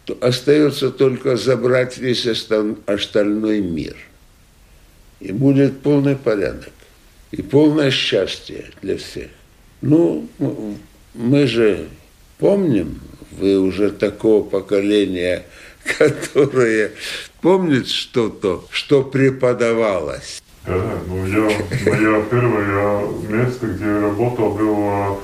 то 0.07 0.17
остается 0.21 0.91
только 0.91 1.37
забрать 1.37 1.99
весь 1.99 2.27
остальной 2.27 3.61
мир. 3.61 3.97
И 5.19 5.33
будет 5.33 5.81
полный 5.81 6.15
порядок. 6.15 6.73
И 7.33 7.43
полное 7.43 7.91
счастье 7.91 8.67
для 8.83 8.97
всех. 8.99 9.29
Ну, 9.83 10.29
мы 11.13 11.47
же 11.49 11.89
помним, 12.39 13.01
вы 13.33 13.59
уже 13.59 13.91
такого 13.91 14.49
поколения, 14.49 15.45
которое 15.99 16.93
помнит 17.41 17.89
что-то, 17.89 18.65
что 18.71 19.03
преподавалось. 19.03 20.41
Да, 20.67 20.99
ну 21.09 21.27
я, 21.27 21.51
мое 21.85 22.23
первое 22.25 23.09
место, 23.29 23.67
где 23.67 23.85
я 23.85 24.01
работал, 24.03 24.55
было 24.55 25.19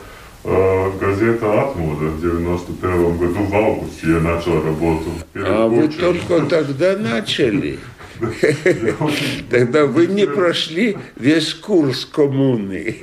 газета 0.44 1.62
«Атмода» 1.62 2.06
в 2.06 2.20
91 2.20 3.16
году 3.16 3.44
в 3.44 3.54
августе 3.54 4.08
я 4.08 4.20
начал 4.20 4.62
работу. 4.62 5.10
А 5.34 5.68
вы 5.68 5.88
только 5.88 6.40
тогда 6.46 6.96
начали? 6.96 7.78
Тогда 9.50 9.86
вы 9.86 10.06
не 10.06 10.26
прошли 10.26 10.96
весь 11.16 11.54
курс 11.54 12.04
коммуны. 12.04 12.96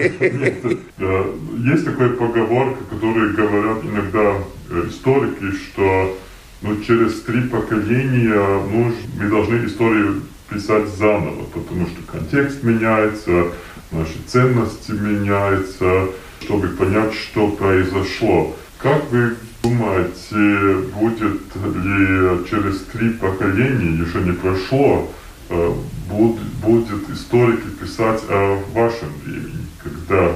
Есть 0.99 1.85
такая 1.85 2.09
поговорка, 2.09 2.77
которую 2.89 3.35
говорят 3.35 3.83
иногда 3.83 4.35
э, 4.69 4.85
историки, 4.87 5.51
что 5.57 6.17
ну, 6.61 6.81
через 6.81 7.21
три 7.21 7.41
поколения 7.43 8.61
мы 8.69 8.93
должны 9.29 9.65
историю 9.65 10.21
писать 10.49 10.87
заново, 10.87 11.43
потому 11.53 11.87
что 11.87 12.11
контекст 12.11 12.63
меняется, 12.63 13.47
наши 13.91 14.19
ценности 14.27 14.91
меняются, 14.91 16.09
чтобы 16.41 16.69
понять, 16.69 17.13
что 17.13 17.49
произошло. 17.49 18.55
Как 18.77 19.11
вы 19.11 19.35
думаете, 19.61 20.87
будет 20.93 21.41
ли 21.55 22.49
через 22.49 22.81
три 22.93 23.09
поколения, 23.11 24.03
еще 24.03 24.21
не 24.21 24.31
прошло, 24.31 25.11
э, 25.49 25.73
будет, 26.09 26.47
будет 26.63 27.09
историки 27.09 27.67
писать 27.81 28.21
о 28.29 28.61
вашем 28.73 29.09
времени, 29.23 29.65
когда 29.83 30.33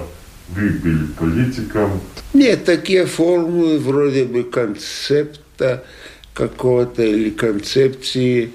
вы 0.50 0.70
были 0.70 1.06
политиком? 1.18 2.02
Нет, 2.34 2.66
такие 2.66 3.06
формулы 3.06 3.80
вроде 3.80 4.26
бы 4.26 4.44
концепта 4.44 5.84
какого-то 6.34 7.04
или 7.04 7.30
концепции, 7.30 8.52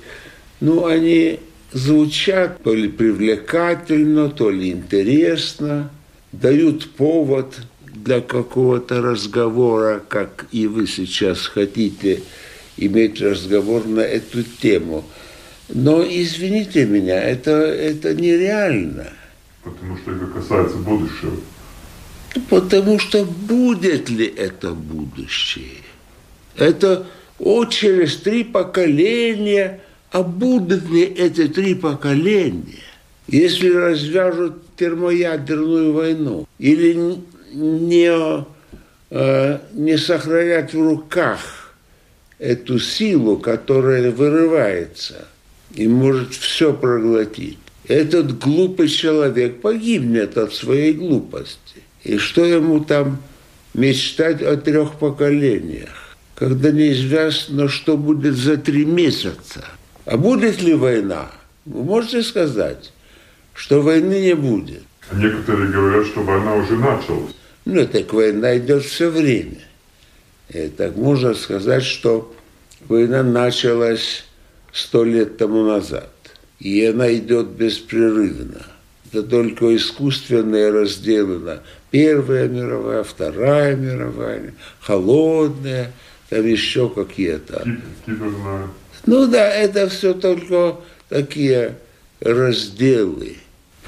ну, 0.61 0.87
они 0.87 1.41
звучат 1.73 2.63
то 2.63 2.75
ли 2.75 2.89
привлекательно, 2.89 4.31
то 4.31 4.51
ли 4.51 4.71
интересно, 4.71 5.91
дают 6.33 6.91
повод 6.91 7.61
для 7.83 8.21
какого-то 8.21 9.01
разговора, 9.01 10.03
как 10.09 10.47
и 10.53 10.67
вы 10.67 10.87
сейчас 10.87 11.47
хотите 11.47 12.23
иметь 12.77 13.21
разговор 13.21 13.87
на 13.87 14.01
эту 14.01 14.43
тему. 14.43 15.05
Но 15.69 16.03
извините 16.03 16.87
меня, 16.87 17.23
это, 17.23 17.51
это 17.51 18.15
нереально. 18.15 19.09
Потому 19.63 19.97
что 19.99 20.13
это 20.13 20.27
касается 20.27 20.77
будущего. 20.79 21.37
Потому 22.49 22.99
что 22.99 23.25
будет 23.25 24.09
ли 24.09 24.27
это 24.27 24.71
будущее? 24.71 25.83
Это 26.57 27.07
о, 27.39 27.65
через 27.67 28.17
три 28.17 28.45
поколения, 28.45 29.81
а 30.11 30.23
будут 30.23 30.89
ли 30.91 31.03
эти 31.03 31.49
три 31.49 31.75
поколения, 31.75 32.83
если 33.29 33.71
развяжут 33.71 34.75
термоядерную 34.77 35.93
войну 35.93 36.49
или 36.59 37.19
не, 37.53 38.45
э, 39.11 39.59
не 39.73 39.99
сохранят 39.99 40.73
в 40.73 40.83
руках 40.83 41.75
эту 42.39 42.79
силу, 42.79 43.37
которая 43.37 44.11
вырывается 44.11 45.27
и 45.75 45.87
может 45.87 46.35
все 46.35 46.73
проглотить. 46.73 47.59
Этот 47.87 48.39
глупый 48.39 48.89
человек 48.89 49.61
погибнет 49.61 50.37
от 50.39 50.55
своей 50.55 50.93
глупости. 50.93 51.83
И 52.05 52.17
что 52.19 52.45
ему 52.45 52.85
там 52.85 53.23
мечтать 53.75 54.43
о 54.43 54.57
трех 54.57 54.95
поколениях, 54.95 56.17
когда 56.35 56.71
неизвестно, 56.71 57.69
что 57.69 57.97
будет 57.97 58.37
за 58.37 58.57
три 58.57 58.85
месяца. 58.85 59.65
А 60.07 60.17
будет 60.17 60.63
ли 60.63 60.75
война? 60.75 61.31
Вы 61.67 61.83
можете 61.83 62.23
сказать, 62.23 62.93
что 63.59 63.83
войны 63.83 64.21
не 64.21 64.35
будет. 64.37 64.85
Некоторые 65.13 65.71
говорят, 65.73 66.07
что 66.07 66.23
война 66.23 66.55
уже 66.55 66.77
началась. 66.77 67.35
Ну, 67.65 67.85
так 67.87 68.13
война 68.13 68.57
идет 68.57 68.85
все 68.85 69.11
время. 69.11 69.59
И 70.49 70.69
так 70.69 70.97
можно 70.97 71.35
сказать, 71.35 71.83
что 71.83 72.33
война 72.87 73.25
началась 73.25 74.25
сто 74.73 75.03
лет 75.03 75.39
тому 75.39 75.65
назад. 75.65 76.13
И 76.61 76.85
она 76.85 77.13
идет 77.13 77.49
беспрерывно. 77.49 78.63
Это 79.13 79.25
только 79.25 79.75
искусственное 79.75 80.71
разделено. 80.71 81.59
Первая 81.91 82.47
мировая, 82.47 83.03
Вторая 83.03 83.75
мировая, 83.75 84.55
холодная, 84.81 85.93
там 86.29 86.47
еще 86.47 86.89
какие-то. 86.89 87.67
Ну 89.05 89.27
да, 89.27 89.51
это 89.51 89.89
все 89.89 90.15
только 90.15 90.77
такие 91.09 91.75
разделы 92.21 93.39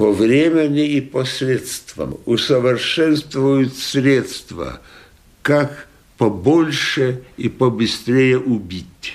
по 0.00 0.12
времени 0.12 0.86
и 0.86 1.02
по 1.02 1.26
средствам. 1.26 2.16
Усовершенствуют 2.24 3.76
средства, 3.76 4.80
как 5.42 5.88
побольше 6.16 7.20
и 7.36 7.50
побыстрее 7.50 8.38
убить. 8.38 9.12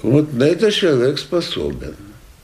Вот 0.00 0.32
на 0.32 0.44
это 0.44 0.72
человек 0.72 1.18
способен. 1.18 1.96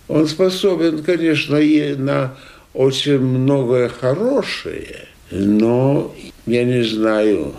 Он 0.06 0.28
способен, 0.28 1.02
конечно, 1.02 1.56
и 1.56 1.94
на 1.94 2.36
очень 2.74 3.20
многое 3.20 3.88
хорошее, 3.88 5.06
но 5.30 6.14
я 6.44 6.62
не 6.62 6.84
знаю, 6.84 7.54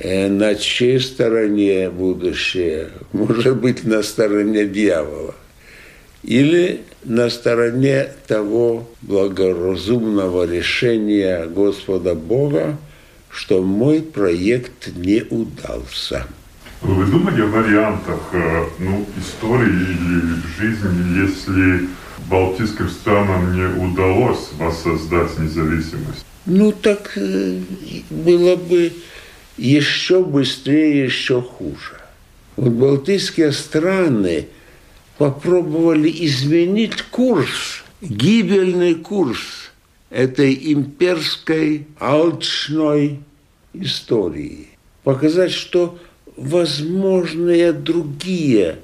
э, 0.00 0.26
на 0.26 0.56
чьей 0.56 0.98
стороне 0.98 1.90
будущее, 1.90 2.88
может 3.12 3.56
быть, 3.60 3.84
на 3.84 4.02
стороне 4.02 4.66
дьявола. 4.66 5.36
Или 6.22 6.82
на 7.04 7.30
стороне 7.30 8.08
того 8.26 8.88
благоразумного 9.02 10.46
решения 10.46 11.46
Господа 11.46 12.14
Бога, 12.14 12.76
что 13.30 13.62
мой 13.62 14.02
проект 14.02 14.94
не 14.96 15.22
удался. 15.22 16.26
Вы 16.82 17.06
думали 17.06 17.42
о 17.42 17.46
вариантах 17.46 18.20
э, 18.32 18.64
ну, 18.78 19.06
истории 19.18 19.68
или 19.68 20.22
жизни, 20.58 21.24
если 21.24 21.88
Балтийским 22.30 22.88
странам 22.88 23.54
не 23.54 23.84
удалось 23.84 24.50
воссоздать 24.58 25.38
независимость? 25.38 26.24
Ну 26.46 26.72
так 26.72 27.12
э, 27.16 27.60
было 28.10 28.56
бы 28.56 28.92
еще 29.56 30.22
быстрее, 30.22 31.04
еще 31.04 31.42
хуже. 31.42 31.96
Вот 32.56 32.70
Балтийские 32.70 33.52
страны– 33.52 34.48
попробовали 35.18 36.10
изменить 36.26 37.02
курс, 37.02 37.84
гибельный 38.00 38.94
курс 38.94 39.70
этой 40.10 40.72
имперской 40.72 41.86
алчной 41.98 43.20
истории. 43.74 44.68
Показать, 45.02 45.52
что 45.52 45.98
возможны 46.36 47.72
другие 47.72 48.78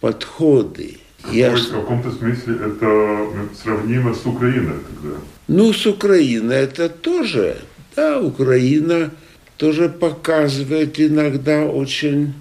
подходы. 0.00 0.98
Я... 1.32 1.54
В 1.54 1.70
каком-то 1.70 2.10
смысле 2.10 2.56
это 2.56 3.28
сравнимо 3.62 4.14
с 4.14 4.26
Украиной 4.26 4.74
тогда? 4.74 5.16
Ну, 5.48 5.72
с 5.72 5.86
Украиной 5.86 6.56
это 6.56 6.88
тоже. 6.88 7.58
Да, 7.94 8.20
Украина 8.20 9.10
тоже 9.56 9.88
показывает 9.88 11.00
иногда 11.00 11.64
очень 11.64 12.34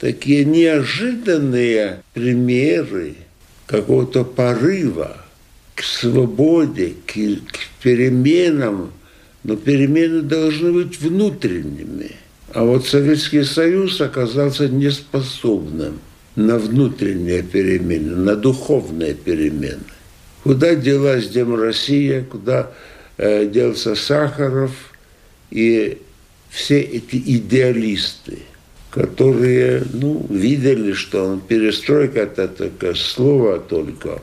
такие 0.00 0.44
неожиданные 0.44 2.02
примеры 2.12 3.14
какого-то 3.66 4.24
порыва 4.24 5.16
к 5.74 5.82
свободе, 5.82 6.94
к, 7.06 7.12
к 7.12 7.82
переменам, 7.82 8.92
но 9.42 9.56
перемены 9.56 10.22
должны 10.22 10.72
быть 10.72 11.00
внутренними. 11.00 12.12
А 12.52 12.64
вот 12.64 12.86
Советский 12.86 13.42
Союз 13.42 14.00
оказался 14.00 14.68
неспособным 14.68 15.98
на 16.36 16.58
внутренние 16.58 17.42
перемены, 17.42 18.16
на 18.16 18.36
духовные 18.36 19.14
перемены. 19.14 19.80
Куда 20.42 20.74
делась 20.74 21.28
Дем 21.28 21.54
Россия, 21.54 22.22
куда 22.22 22.70
э, 23.16 23.46
делся 23.46 23.94
Сахаров 23.94 24.72
и 25.50 25.98
все 26.50 26.80
эти 26.80 27.16
идеалисты– 27.16 28.38
которые 28.94 29.82
ну, 29.92 30.24
видели, 30.30 30.92
что 30.92 31.24
он, 31.24 31.40
перестройка 31.40 32.20
это 32.20 32.46
только 32.46 32.94
слово 32.94 33.58
только, 33.58 34.22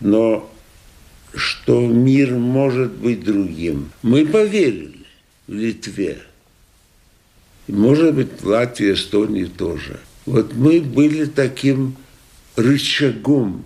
но 0.00 0.52
что 1.34 1.80
мир 1.86 2.34
может 2.34 2.92
быть 2.92 3.24
другим. 3.24 3.90
Мы 4.02 4.26
поверили 4.26 5.06
в 5.46 5.54
Литве. 5.54 6.18
Может 7.66 8.14
быть, 8.14 8.28
в 8.42 8.46
Латвии, 8.46 8.92
Эстонии 8.92 9.44
тоже. 9.46 10.00
Вот 10.26 10.52
мы 10.52 10.82
были 10.82 11.24
таким 11.24 11.96
рычагом, 12.56 13.64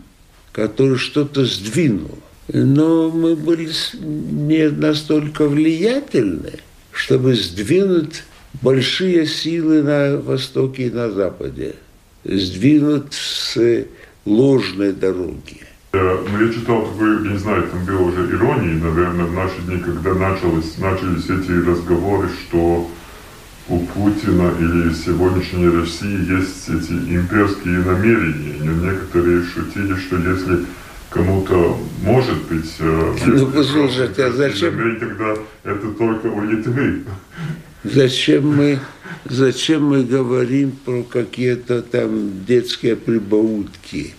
который 0.53 0.99
что-то 0.99 1.45
сдвинул. 1.47 2.19
Но 2.53 3.11
мы 3.11 3.35
были 3.35 3.73
не 4.01 4.71
настолько 4.71 5.49
влиятельны, 5.49 6.61
чтобы 6.93 7.35
сдвинуть 7.35 8.23
большие 8.63 9.27
силы 9.27 9.83
на 9.83 10.17
Востоке 10.19 10.89
и 10.89 10.91
на 10.91 11.11
Западе 11.11 11.75
сдвинут 12.25 13.13
с 13.13 13.57
ложной 14.25 14.93
дороги. 14.93 15.61
Ну, 15.93 16.45
я 16.45 16.53
читал 16.53 16.87
такой, 16.87 17.25
я 17.25 17.33
не 17.33 17.39
знаю, 17.39 17.69
там 17.71 17.85
было 17.85 18.03
уже 18.03 18.29
иронии, 18.31 18.81
наверное, 18.81 19.27
в 19.27 19.33
наши 19.33 19.61
дни, 19.67 19.79
когда 19.79 20.15
началось, 20.15 20.77
начались 20.79 21.25
эти 21.25 21.53
разговоры, 21.53 22.29
что 22.29 22.91
у 23.69 23.79
Путина 23.79 24.53
или 24.59 24.93
сегодняшней 24.93 25.69
России 25.69 26.37
есть 26.37 26.69
эти 26.69 26.93
имперские 26.93 27.79
намерения. 27.79 28.59
Некоторые 28.61 29.45
шутили, 29.45 29.95
что 29.95 30.17
если 30.17 30.67
кому-то 31.11 31.79
может 32.03 32.43
быть... 32.49 32.75
Э, 32.81 33.15
ну, 33.27 33.47
послушайте, 33.47 34.25
а 34.25 34.33
зачем... 34.33 34.99
тогда 34.99 35.35
это 35.63 35.89
только 35.93 36.27
у 36.27 36.43
Литвы. 36.45 37.05
Зачем 37.85 38.57
мы, 38.57 38.79
зачем 39.25 39.85
мы 39.87 40.05
говорим 40.05 40.73
про 40.73 41.03
какие-то 41.03 41.83
там 41.83 42.45
детские 42.47 42.97
прибаутки, 42.97 44.15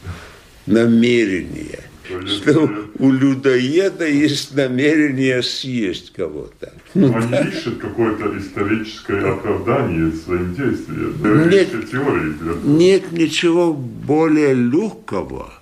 намерения? 0.67 1.85
что 2.27 2.69
у 2.99 3.11
людоеда 3.11 4.07
есть 4.07 4.55
намерение 4.55 5.41
съесть 5.41 6.13
кого-то. 6.13 6.73
Ну, 6.93 7.15
они 7.15 7.49
ищут 7.49 7.79
какое-то 7.79 8.37
историческое 8.37 9.33
оправдание 9.33 10.11
своим 10.11 10.53
действиям. 10.53 11.49
Нет, 11.49 11.69
нет 12.63 13.11
ничего 13.11 13.73
более 13.73 14.53
легкого, 14.53 15.53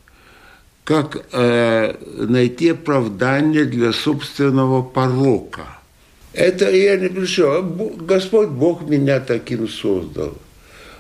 как 0.84 1.26
э, 1.32 1.96
найти 2.28 2.70
оправдание 2.70 3.66
для 3.66 3.94
собственного 3.94 4.82
порока. 4.82 5.80
Это 6.34 6.70
я 6.72 6.98
не 6.98 7.10
пришел. 7.10 7.62
Господь 7.62 8.50
Бог 8.50 8.82
меня 8.90 9.20
таким 9.20 9.70
создал. 9.70 10.38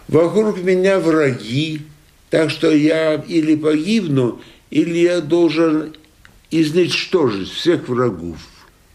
Вокруг 0.07 0.61
меня 0.61 0.99
враги, 0.99 1.81
так 2.29 2.49
что 2.49 2.71
я 2.71 3.15
или 3.15 3.55
погибну, 3.55 4.41
или 4.69 4.97
я 4.99 5.21
должен 5.21 5.93
изничтожить 6.51 7.49
всех 7.49 7.87
врагов. 7.89 8.37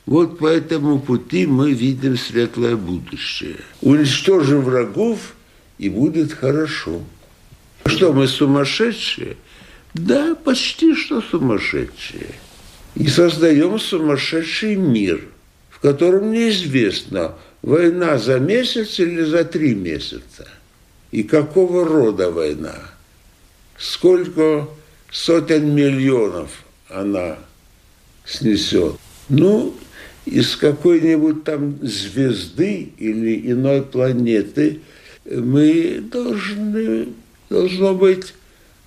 Вот 0.07 0.39
по 0.39 0.47
этому 0.47 1.01
пути 1.01 1.47
мы 1.47 1.73
видим 1.73 2.17
светлое 2.17 2.77
будущее. 2.77 3.57
Уничтожим 3.83 4.63
врагов, 4.63 5.35
и 5.79 5.89
будет 5.89 6.33
хорошо. 6.33 7.03
Что, 7.85 8.13
мы 8.13 8.27
сумасшедшие? 8.27 9.37
Да, 9.95 10.35
почти 10.35 10.95
что 10.95 11.21
сумасшедшие. 11.21 12.31
И 12.95 13.07
создаем 13.09 13.79
сумасшедший 13.79 14.77
мир, 14.77 15.25
в 15.79 15.83
котором 15.83 16.33
неизвестно, 16.33 17.35
война 17.63 18.19
за 18.19 18.41
месяц 18.41 18.99
или 18.99 19.23
за 19.23 19.45
три 19.45 19.75
месяца. 19.75 20.49
И 21.13 21.23
какого 21.23 21.85
рода 21.85 22.31
война. 22.31 22.75
Сколько 23.79 24.69
сотен 25.11 25.75
миллионов 25.75 26.65
она 26.89 27.39
снесет. 28.27 28.97
Ну, 29.29 29.75
из 30.27 30.57
какой-нибудь 30.57 31.45
там 31.45 31.79
звезды 31.81 32.91
или 32.99 33.53
иной 33.53 33.83
планеты 33.83 34.81
мы 35.25 36.03
должны, 36.11 37.09
должно 37.49 37.95
быть, 37.95 38.35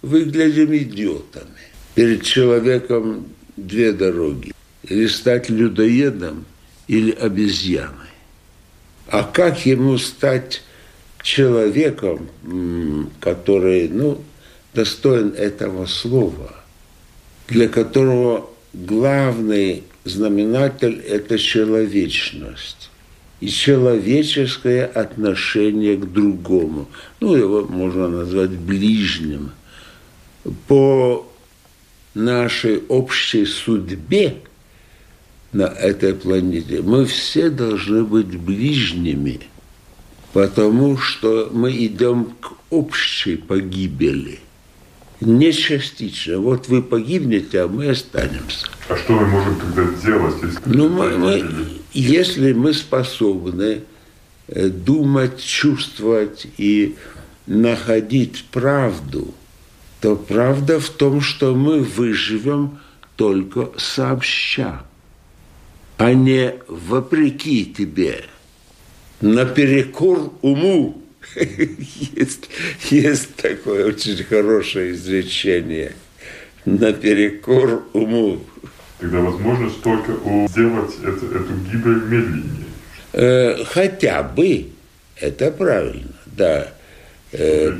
выглядим 0.01 0.75
идиотами. 0.75 1.45
Перед 1.95 2.23
человеком 2.23 3.27
две 3.55 3.93
дороги. 3.93 4.53
Или 4.83 5.07
стать 5.07 5.49
людоедом, 5.49 6.45
или 6.91 7.11
обезьяной. 7.11 8.11
А 9.07 9.23
как 9.23 9.65
ему 9.65 9.97
стать 9.97 10.61
человеком, 11.23 12.27
который, 13.21 13.87
ну, 13.87 14.21
достоин 14.73 15.33
этого 15.37 15.85
слова, 15.85 16.53
для 17.47 17.69
которого 17.69 18.49
главный 18.73 19.83
знаменатель– 20.03 20.99
это 21.07 21.37
человечность 21.37 22.89
и 23.39 23.47
человеческое 23.47 24.85
отношение 24.85 25.95
к 25.95 26.11
другому. 26.11 26.89
Ну, 27.21 27.35
его 27.35 27.61
можно 27.61 28.09
назвать 28.09 28.51
ближним. 28.51 29.51
По 30.67 31.25
нашей 32.13 32.83
общей 32.89 33.45
судьбе 33.45 34.41
на 35.53 35.63
этой 35.63 36.13
планете 36.13 36.81
мы 36.81 37.05
все 37.05 37.49
должны 37.49 38.03
быть 38.03 38.37
ближними, 38.37 39.41
потому 40.33 40.97
что 40.97 41.49
мы 41.51 41.71
идем 41.85 42.33
к 42.39 42.53
общей 42.69 43.35
погибели– 43.35 44.39
не 45.21 45.53
частично. 45.53 46.39
Вот 46.39 46.67
вы 46.67 46.81
погибнете, 46.81 47.61
а 47.61 47.67
мы 47.67 47.89
останемся. 47.89 48.67
А 48.89 48.97
что 48.97 49.13
мы 49.13 49.27
можем 49.27 49.55
тогда 49.59 49.83
делать, 50.01 50.35
если 50.41 50.59
ну, 50.65 50.89
мы, 50.89 51.17
мы, 51.17 51.45
если 51.93 52.53
мы 52.53 52.73
способны 52.73 53.83
э, 54.47 54.69
думать, 54.69 55.41
чувствовать 55.41 56.47
и 56.57 56.95
находить 57.45 58.45
правду, 58.51 59.33
то 60.01 60.15
правда 60.15 60.79
в 60.79 60.89
том, 60.89 61.21
что 61.21 61.53
мы 61.53 61.79
выживем 61.81 62.79
только 63.15 63.69
сообща, 63.77 64.83
а 66.01 66.15
не 66.15 66.55
вопреки 66.67 67.63
тебе, 67.63 68.23
наперекор 69.21 70.33
уму. 70.41 70.99
есть, 71.35 72.49
есть 72.89 73.35
такое 73.35 73.85
очень 73.85 74.23
хорошее 74.23 74.93
изречение. 74.93 75.93
Наперекор 76.65 77.83
уму. 77.93 78.41
Тогда 78.99 79.19
возможно 79.19 79.69
только 79.83 80.13
сделать 80.49 80.95
это, 81.03 81.23
эту 81.23 81.53
гибель 81.71 82.01
медленнее. 82.09 82.65
Э, 83.13 83.63
хотя 83.65 84.23
бы. 84.23 84.69
Это 85.17 85.51
правильно, 85.51 86.15
да. 86.25 86.73
Э, 87.31 87.77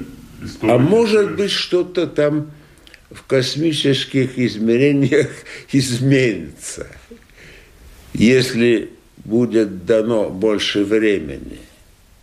а 0.61 0.77
может 0.77 1.35
быть, 1.35 1.49
что-то 1.49 2.05
там 2.05 2.51
в 3.09 3.23
космических 3.23 4.37
измерениях 4.37 5.29
изменится, 5.71 6.87
если 8.13 8.89
будет 9.23 9.85
дано 9.85 10.29
больше 10.29 10.83
времени– 10.83 11.59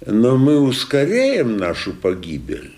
но 0.07 0.37
мы 0.37 0.61
ускоряем 0.61 1.57
нашу 1.57 1.93
погибель 1.93 2.73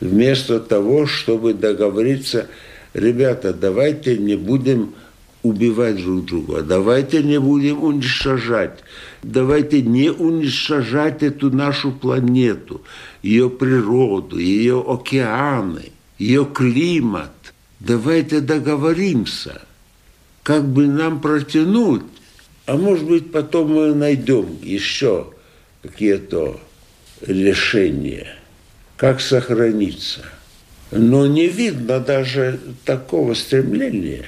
вместо 0.00 0.60
того, 0.60 1.06
чтобы 1.06 1.54
договориться, 1.54 2.48
ребята, 2.94 3.52
давайте 3.52 4.18
не 4.18 4.36
будем 4.36 4.94
убивать 5.42 5.96
друг 5.96 6.26
друга, 6.26 6.62
давайте 6.62 7.22
не 7.22 7.40
будем 7.40 7.82
уничтожать, 7.82 8.80
давайте 9.22 9.80
не 9.80 10.10
уничтожать 10.10 11.22
эту 11.22 11.50
нашу 11.50 11.92
планету, 11.92 12.82
ее 13.22 13.48
природу, 13.48 14.38
ее 14.38 14.84
океаны, 14.86 15.92
ее 16.18 16.44
климат. 16.44 17.32
Давайте 17.80 18.40
договоримся, 18.40 19.62
как 20.42 20.68
бы 20.68 20.86
нам 20.86 21.22
протянуть, 21.22 22.02
а 22.70 22.76
может 22.76 23.04
быть 23.04 23.32
потом 23.32 23.72
мы 23.74 23.94
найдем 23.94 24.46
еще 24.62 25.26
какие-то 25.82 26.60
решения, 27.20 28.28
как 28.96 29.20
сохраниться. 29.20 30.20
Но 30.92 31.26
не 31.26 31.48
видно 31.48 31.98
даже 31.98 32.60
такого 32.84 33.34
стремления 33.34 34.24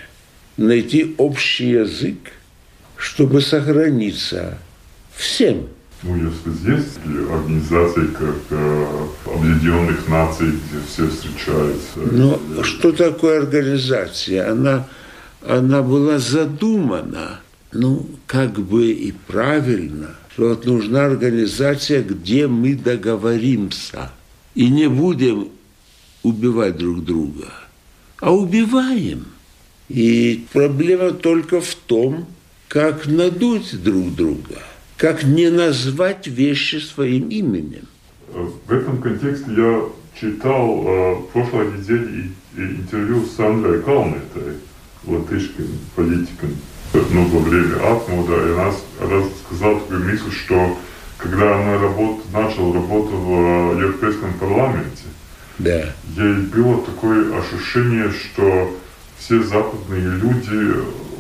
найти 0.57 1.15
общий 1.19 1.71
язык, 1.71 2.33
чтобы 2.97 3.43
сохраниться 3.43 4.59
всем. 5.15 5.69
Ну, 6.03 6.17
если 6.17 6.73
есть 6.73 6.99
организации, 7.31 8.07
как 8.07 8.37
э, 8.51 9.07
Объединенных 9.25 10.09
Наций, 10.09 10.49
где 10.49 10.81
все 10.89 11.09
встречаются. 11.09 11.97
Но 11.97 12.41
что 12.65 12.91
такое 12.91 13.43
организация? 13.43 14.51
Она, 14.51 14.89
она 15.47 15.81
была 15.83 16.19
задумана, 16.19 17.39
ну, 17.73 18.07
как 18.27 18.59
бы 18.59 18.91
и 18.91 19.13
правильно– 19.13 20.17
что 20.35 20.49
вот 20.49 20.65
нужна 20.65 21.07
организация, 21.07 22.03
где 22.03 22.47
мы 22.47 22.75
договоримся 22.75 24.11
и 24.55 24.69
не 24.69 24.89
будем 24.89 25.49
убивать 26.23 26.77
друг 26.77 27.05
друга, 27.05 27.53
а 28.19 28.33
убиваем. 28.33 29.27
И 29.89 30.47
проблема 30.53 31.11
только 31.11 31.61
в 31.61 31.75
том, 31.75 32.27
как 32.69 33.07
надуть 33.07 33.83
друг 33.83 34.15
друга, 34.15 34.63
как 34.97 35.23
не 35.25 35.51
назвать 35.51 36.27
вещи 36.27 36.77
своим 36.77 37.29
именем. 37.29 37.87
В 38.33 38.73
этом 38.73 39.03
контексте 39.03 39.51
я 39.55 39.83
читал 40.19 40.85
э, 40.87 41.17
прошлой 41.33 41.79
неделе 41.79 42.31
интервью 42.57 43.27
с 43.27 43.39
Андрой 43.39 43.83
Калнетой, 43.83 44.55
латышским 45.05 45.69
политиком, 45.95 46.57
ну, 46.93 47.27
во 47.27 47.39
время 47.41 47.77
Атмуда, 47.77 48.35
и 48.35 48.53
она, 48.53 48.73
она 49.01 49.25
сказала 49.45 49.81
такую 49.81 50.05
мысль, 50.05 50.33
что 50.33 50.79
когда 51.19 51.57
она 51.57 51.81
работ, 51.81 52.21
начала 52.33 52.75
работу 52.75 53.17
в 53.17 53.81
Европейском 53.81 54.35
парламенте, 54.35 55.05
да. 55.59 55.95
ей 56.17 56.35
было 56.53 56.85
такое 56.85 57.39
ощущение, 57.39 58.11
что 58.11 58.77
все 59.19 59.43
западные 59.43 60.17
люди 60.17 60.75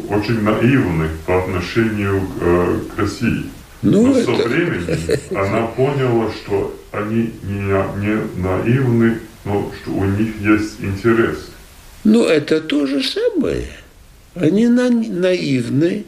очень 0.09 0.43
наивны 0.43 1.09
по 1.27 1.39
отношению 1.39 2.21
к, 2.21 2.33
э, 2.41 2.79
к 2.95 2.99
России. 2.99 3.45
Ну, 3.83 4.07
Но 4.07 4.19
это... 4.19 4.37
со 4.37 4.49
временем 4.49 5.21
она 5.31 5.67
поняла, 5.67 6.31
что 6.33 6.77
они 6.91 7.33
не, 7.43 8.01
не 8.01 8.43
наивны, 8.43 9.19
но 9.45 9.73
что 9.81 9.93
у 9.93 10.05
них 10.05 10.41
есть 10.41 10.81
интерес. 10.81 11.51
Ну, 12.05 12.25
это 12.25 12.61
то 12.61 12.87
же 12.87 13.03
самое. 13.03 13.69
Они 14.35 14.66
на, 14.66 14.90
наивны 14.90 16.05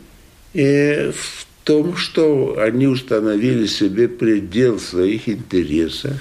э, 0.54 1.12
в 1.12 1.46
том, 1.64 1.96
что 1.96 2.58
они 2.58 2.87
установили 2.87 3.66
себе 3.66 4.08
предел 4.08 4.78
своих 4.78 5.28
интересов. 5.28 6.12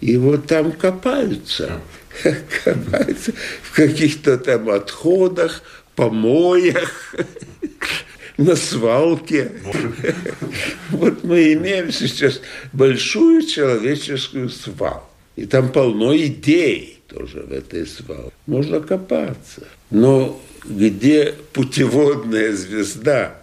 И 0.00 0.16
вот 0.16 0.46
там 0.46 0.72
копаются. 0.72 1.80
Копаются 2.64 3.32
в 3.62 3.74
каких-то 3.74 4.36
там 4.38 4.68
отходах, 4.68 5.62
помоях, 5.94 7.14
на 8.36 8.56
свалке. 8.56 9.52
Вот 10.90 11.24
мы 11.24 11.54
имеем 11.54 11.90
сейчас 11.92 12.40
большую 12.72 13.46
человеческую 13.46 14.50
свалку. 14.50 15.08
И 15.36 15.46
там 15.46 15.72
полно 15.72 16.14
идей 16.16 17.00
тоже 17.08 17.40
в 17.40 17.52
этой 17.52 17.86
свалке. 17.86 18.31
Можно 18.46 18.80
копаться. 18.80 19.66
Но 19.90 20.40
где 20.64 21.34
путеводная 21.52 22.52
звезда? 22.54 23.36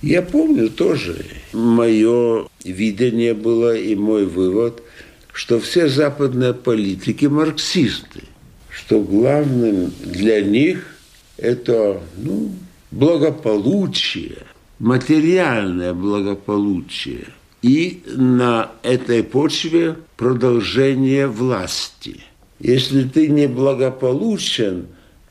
Я 0.00 0.22
помню 0.22 0.70
тоже, 0.70 1.24
мое 1.52 2.46
видение 2.64 3.34
было 3.34 3.76
и 3.76 3.96
мой 3.96 4.26
вывод, 4.26 4.82
что 5.32 5.58
все 5.58 5.88
западные 5.88 6.54
политики 6.54 7.26
марксисты, 7.26 8.22
что 8.70 9.00
главным 9.00 9.92
для 10.04 10.40
них 10.40 10.96
это 11.36 12.00
ну, 12.16 12.52
благополучие, 12.90 14.38
материальное 14.78 15.94
благополучие 15.94 17.26
и 17.62 18.02
на 18.06 18.70
этой 18.82 19.24
почве 19.24 19.96
продолжение 20.16 21.26
власти. 21.26 22.22
Если 22.60 23.04
ты 23.04 23.28
не 23.28 23.46
благополучен, 23.46 24.86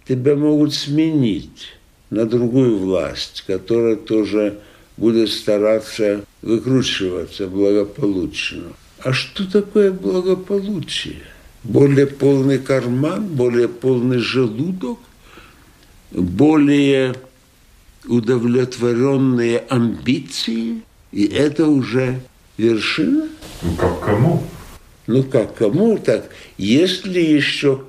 тебя 0.08 0.36
могут 0.36 0.74
сменить 0.74 1.68
на 2.10 2.26
другую 2.26 2.78
власть, 2.78 3.44
которая 3.46 3.98
тоже 3.98 4.60
будет 4.96 5.30
стараться 5.30 6.24
выкручиваться 6.42 7.48
благополучно. 7.48 8.74
А 9.04 9.14
что 9.14 9.50
такое 9.50 9.92
благополучие? 9.92 11.22
Более 11.64 12.08
полный 12.08 12.60
карман, 12.60 13.28
более 13.28 13.68
полный 13.68 14.20
желудок, 14.20 15.00
более 16.12 17.14
удовлетворенные 18.08 19.60
амбиции, 19.70 20.82
и 21.12 21.26
это 21.26 21.68
уже 21.68 22.22
вершина? 22.58 23.28
Ну, 23.62 23.76
как 23.76 24.00
кому? 24.00 24.44
Ну, 25.08 25.24
как 25.24 25.56
кому, 25.56 25.98
так? 25.98 26.30
Если 26.58 27.20
еще 27.20 27.82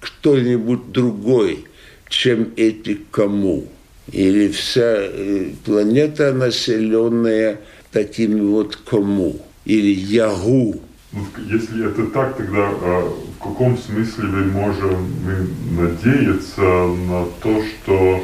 кто-нибудь 0.00 0.92
другой, 0.92 1.64
чем 2.08 2.50
эти 2.56 3.00
кому, 3.10 3.64
или 4.12 4.48
вся 4.48 4.96
э, 4.98 5.50
планета, 5.64 6.32
населенная 6.32 7.60
такими 7.90 8.40
вот 8.40 8.76
кому, 8.76 9.36
или 9.64 9.92
ягу. 9.94 10.80
Ну, 11.12 11.26
если 11.50 11.88
это 11.90 12.06
так, 12.06 12.36
тогда 12.36 12.68
а, 12.70 13.14
в 13.38 13.42
каком 13.42 13.78
смысле 13.78 14.24
мы 14.24 14.44
можем 14.44 15.10
мы 15.24 15.82
надеяться 15.82 16.60
на 16.60 17.26
то, 17.42 17.62
что 17.62 18.20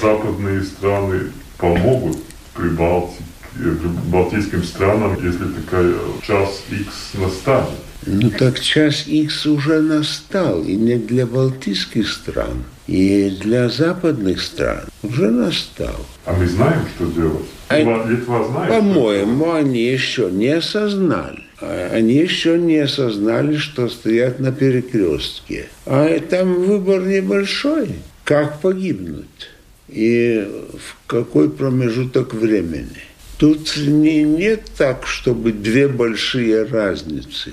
западные 0.00 0.62
страны 0.62 1.30
помогут 1.58 2.16
Прибалтике, 2.54 3.22
балтийским 4.10 4.62
странам, 4.62 5.16
если 5.22 5.44
такая 5.44 5.94
час 6.26 6.62
X 6.70 7.20
настанет? 7.20 7.78
Ну 8.06 8.30
так 8.30 8.60
час 8.60 9.06
X 9.06 9.46
уже 9.46 9.80
настал, 9.80 10.62
и 10.62 10.76
не 10.76 10.96
для 10.96 11.26
балтийских 11.26 12.08
стран, 12.08 12.64
и 12.86 13.30
для 13.40 13.68
западных 13.68 14.40
стран 14.40 14.84
уже 15.02 15.30
настал. 15.30 16.06
А 16.24 16.32
мы 16.32 16.46
знаем, 16.46 16.82
что 16.94 17.06
делать? 17.06 17.46
А, 17.68 17.78
Литва 17.78 18.44
знает? 18.44 18.70
По-моему, 18.70 19.52
они 19.52 19.82
еще 19.82 20.30
не 20.30 20.48
осознали. 20.48 21.42
А 21.60 21.90
они 21.92 22.14
еще 22.14 22.58
не 22.58 22.78
осознали, 22.78 23.56
что 23.56 23.88
стоят 23.88 24.40
на 24.40 24.52
перекрестке. 24.52 25.66
А 25.86 26.20
там 26.20 26.62
выбор 26.62 27.02
небольшой. 27.02 27.88
Как 28.24 28.60
погибнуть? 28.60 29.50
И 29.88 30.46
в 30.74 31.06
какой 31.06 31.50
промежуток 31.50 32.34
времени? 32.34 33.02
Тут 33.38 33.76
не, 33.76 34.22
нет 34.22 34.62
так, 34.76 35.06
чтобы 35.06 35.52
две 35.52 35.88
большие 35.88 36.64
разницы. 36.64 37.52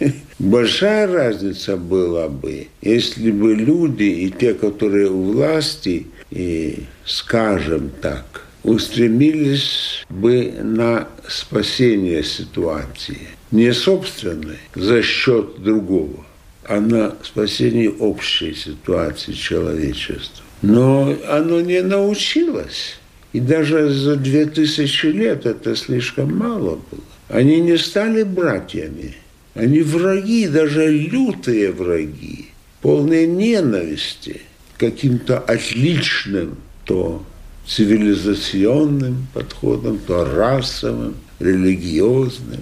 Большая 0.38 1.06
разница 1.06 1.76
была 1.76 2.28
бы, 2.28 2.68
если 2.80 3.30
бы 3.30 3.54
люди 3.54 4.04
и 4.04 4.30
те, 4.30 4.54
которые 4.54 5.10
у 5.10 5.32
власти, 5.32 6.06
и, 6.30 6.84
скажем 7.04 7.90
так, 8.00 8.46
устремились 8.62 10.04
бы 10.08 10.52
на 10.62 11.08
спасение 11.26 12.22
ситуации. 12.22 13.28
Не 13.50 13.72
собственной 13.72 14.58
за 14.74 15.02
счет 15.02 15.62
другого, 15.62 16.24
а 16.64 16.80
на 16.80 17.16
спасение 17.22 17.90
общей 17.90 18.54
ситуации 18.54 19.32
человечества. 19.32 20.44
Но 20.60 21.16
оно 21.28 21.60
не 21.60 21.82
научилось. 21.82 22.98
И 23.32 23.40
даже 23.40 23.90
за 23.90 24.16
две 24.16 24.46
тысячи 24.46 25.06
лет 25.06 25.44
это 25.44 25.76
слишком 25.76 26.36
мало 26.36 26.80
было. 26.90 27.02
Они 27.28 27.60
не 27.60 27.76
стали 27.76 28.22
братьями. 28.22 29.14
Они 29.54 29.82
враги, 29.82 30.46
даже 30.46 30.90
лютые 30.90 31.72
враги, 31.72 32.46
полные 32.80 33.26
ненависти 33.26 34.42
каким-то 34.78 35.38
отличным, 35.38 36.56
то 36.84 37.24
цивилизационным 37.66 39.26
подходом, 39.34 39.98
то 40.06 40.24
расовым, 40.24 41.16
религиозным. 41.38 42.60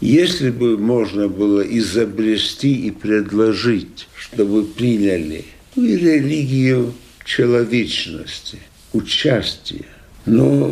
Если 0.00 0.50
бы 0.50 0.78
можно 0.78 1.28
было 1.28 1.60
изобрести 1.60 2.86
и 2.86 2.90
предложить, 2.90 4.08
чтобы 4.16 4.64
приняли 4.64 5.44
и 5.76 5.96
религию 5.96 6.94
человечности– 7.24 8.58
участия. 8.92 9.84
Но 10.26 10.68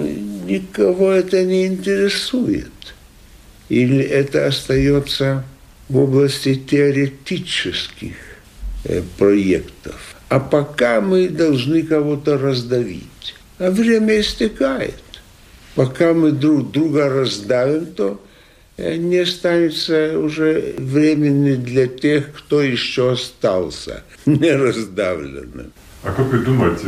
никого 0.46 1.10
это 1.10 1.44
не 1.44 1.66
интересует. 1.66 2.70
Или 3.68 4.02
это 4.02 4.46
остается 4.46 5.44
в 5.88 5.98
области 5.98 6.54
теоретических 6.54 8.14
э, 8.84 9.02
проектов. 9.18 10.16
А 10.28 10.38
пока 10.38 11.00
мы 11.00 11.28
должны 11.28 11.82
кого-то 11.82 12.38
раздавить. 12.38 13.34
А 13.58 13.70
время 13.70 14.20
истекает. 14.20 14.94
Пока 15.74 16.14
мы 16.14 16.32
друг 16.32 16.70
друга 16.70 17.08
раздавим, 17.08 17.86
то 17.86 18.20
э, 18.76 18.96
не 18.96 19.18
останется 19.18 20.18
уже 20.18 20.74
времени 20.78 21.54
для 21.54 21.86
тех, 21.86 22.32
кто 22.32 22.62
еще 22.62 23.12
остался 23.12 24.02
не 24.26 24.50
раздавленным. 24.50 25.72
А 26.02 26.12
как 26.12 26.26
вы 26.26 26.38
думаете, 26.38 26.86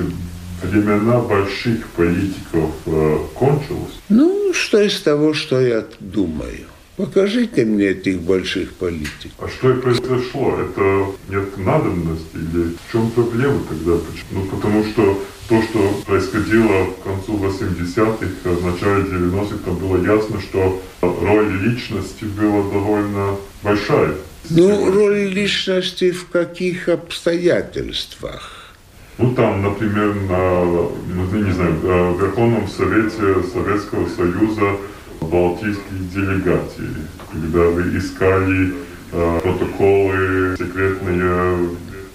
времена 0.64 1.20
больших 1.20 1.86
политиков 1.88 2.70
э, 2.86 3.18
кончилось? 3.34 4.00
Ну, 4.08 4.52
что 4.52 4.80
из 4.80 5.00
того, 5.00 5.34
что 5.34 5.60
я 5.60 5.84
думаю? 6.00 6.66
Покажите 6.96 7.64
мне 7.64 7.86
этих 7.86 8.20
больших 8.20 8.74
политиков. 8.74 9.32
А 9.38 9.48
что 9.48 9.70
и 9.70 9.80
произошло? 9.80 10.58
Это 10.60 11.06
нет 11.30 11.56
надобности 11.56 12.34
или 12.34 12.74
в 12.74 12.92
чем 12.92 13.10
проблема 13.10 13.60
тогда? 13.68 13.92
Ну, 14.30 14.44
потому 14.44 14.84
что 14.84 15.18
то, 15.48 15.62
что 15.62 16.02
происходило 16.06 16.84
в 16.84 17.02
концу 17.02 17.38
80-х, 17.38 18.50
в 18.50 18.64
начале 18.64 19.04
90-х, 19.04 19.56
там 19.64 19.76
было 19.76 19.96
ясно, 20.04 20.40
что 20.40 20.82
роль 21.00 21.50
личности 21.62 22.24
была 22.24 22.62
довольно 22.70 23.36
большая. 23.62 24.14
Ну, 24.50 24.92
роль 24.92 25.28
личности 25.28 26.10
в 26.10 26.28
каких 26.28 26.88
обстоятельствах? 26.88 28.61
Ну, 29.18 29.34
там, 29.34 29.62
например, 29.62 30.14
на, 30.28 30.64
ну, 30.64 31.44
не 31.44 31.52
знаю, 31.52 31.74
в 31.82 32.20
Верховном 32.20 32.66
Совете 32.66 33.42
Советского 33.52 34.08
Союза 34.08 34.76
балтийских 35.20 36.12
делегаций, 36.14 36.88
когда 37.30 37.60
вы 37.60 37.98
искали 37.98 38.72
э, 39.12 39.40
протоколы 39.42 40.56
секретные 40.56 41.68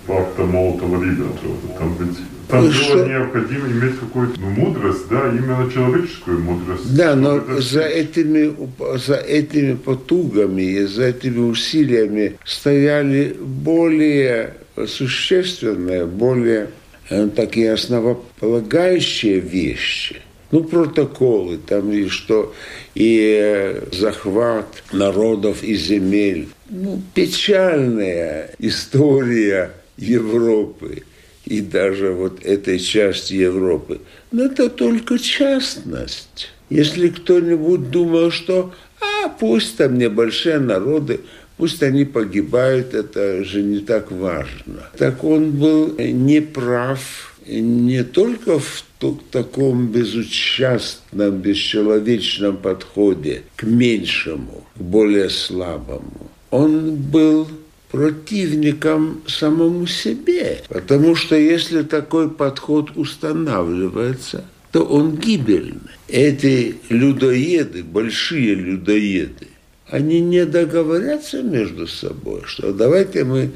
пакта 0.08 0.42
Молотова-Риббентропа. 0.42 1.78
Там 1.78 1.96
ведь 2.00 2.18
там 2.50 2.62
и 2.62 2.68
было 2.68 2.74
что? 2.74 3.06
необходимо 3.06 3.68
иметь 3.68 4.00
какую-то 4.00 4.40
ну, 4.40 4.50
мудрость, 4.50 5.08
да, 5.10 5.30
именно 5.30 5.70
человеческую 5.70 6.40
мудрость. 6.40 6.96
Да, 6.96 7.16
но 7.16 7.44
за 7.60 7.82
этими, 7.82 8.56
за 8.98 9.16
этими 9.16 9.76
потугами 9.76 10.62
и 10.62 10.86
за 10.86 11.08
этими 11.08 11.40
усилиями 11.40 12.38
стояли 12.46 13.36
более 13.40 14.54
существенные, 14.86 16.06
более 16.06 16.70
Э, 16.70 16.87
такие 17.36 17.74
основополагающие 17.74 19.40
вещи, 19.40 20.22
ну, 20.52 20.64
протоколы, 20.64 21.58
там 21.58 21.92
и 21.92 22.08
что, 22.08 22.54
и 22.96 23.38
э, 23.42 23.84
захват 23.92 24.84
народов 24.92 25.64
и 25.64 25.76
земель. 25.76 26.48
Ну, 26.70 27.02
печальная 27.14 28.52
история 28.60 29.72
Европы 29.98 31.04
и 31.46 31.62
даже 31.62 32.12
вот 32.12 32.44
этой 32.44 32.80
части 32.80 33.34
Европы, 33.34 34.02
но 34.32 34.46
это 34.46 34.70
только 34.70 35.18
частность. 35.18 36.50
Если 36.70 37.08
кто-нибудь 37.08 37.90
думал, 37.90 38.32
что 38.32 38.74
а 39.00 39.30
пусть 39.30 39.78
там 39.78 39.98
небольшие 39.98 40.60
народы, 40.60 41.22
пусть 41.58 41.84
они 41.84 42.06
погибают, 42.06 42.94
это 42.94 43.44
же 43.44 43.62
не 43.62 43.80
так 43.80 44.12
важно. 44.12 44.90
Так 44.98 45.24
он 45.24 45.52
был 45.52 45.96
неправ 45.98 47.34
не 47.48 48.04
только 48.04 48.60
в 48.60 48.84
таком 49.32 49.88
безучастном, 49.88 51.38
бесчеловечном 51.40 52.58
подходе 52.58 53.44
к 53.56 53.64
меньшему, 53.64 54.66
к 54.76 54.82
более 54.82 55.30
слабому. 55.30 56.30
Он 56.52 56.96
был 56.96 57.48
противником 57.92 59.22
самому 59.28 59.88
себе. 59.88 60.62
Потому 60.68 61.16
что 61.16 61.36
если 61.36 61.84
такой 61.84 62.30
подход 62.30 62.92
устанавливается, 62.96 64.46
то 64.72 64.84
он 64.84 65.16
гибельный. 65.16 65.80
Эти 66.08 66.76
людоеды, 66.90 67.84
большие 67.84 68.56
людоеды, 68.56 69.48
они 69.90 70.22
не 70.22 70.46
договорятся 70.46 71.42
между 71.42 71.88
собой, 71.88 72.42
что 72.46 72.74
давайте 72.74 73.24
мы 73.24 73.52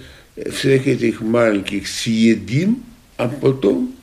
всех 0.52 0.88
этих 0.88 1.22
маленьких 1.22 1.88
съедим, 1.88 2.84
а 3.18 3.28
потом 3.28 3.94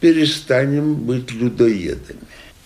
перестанем 0.00 0.94
быть 0.94 1.32
людоедами. 1.32 2.20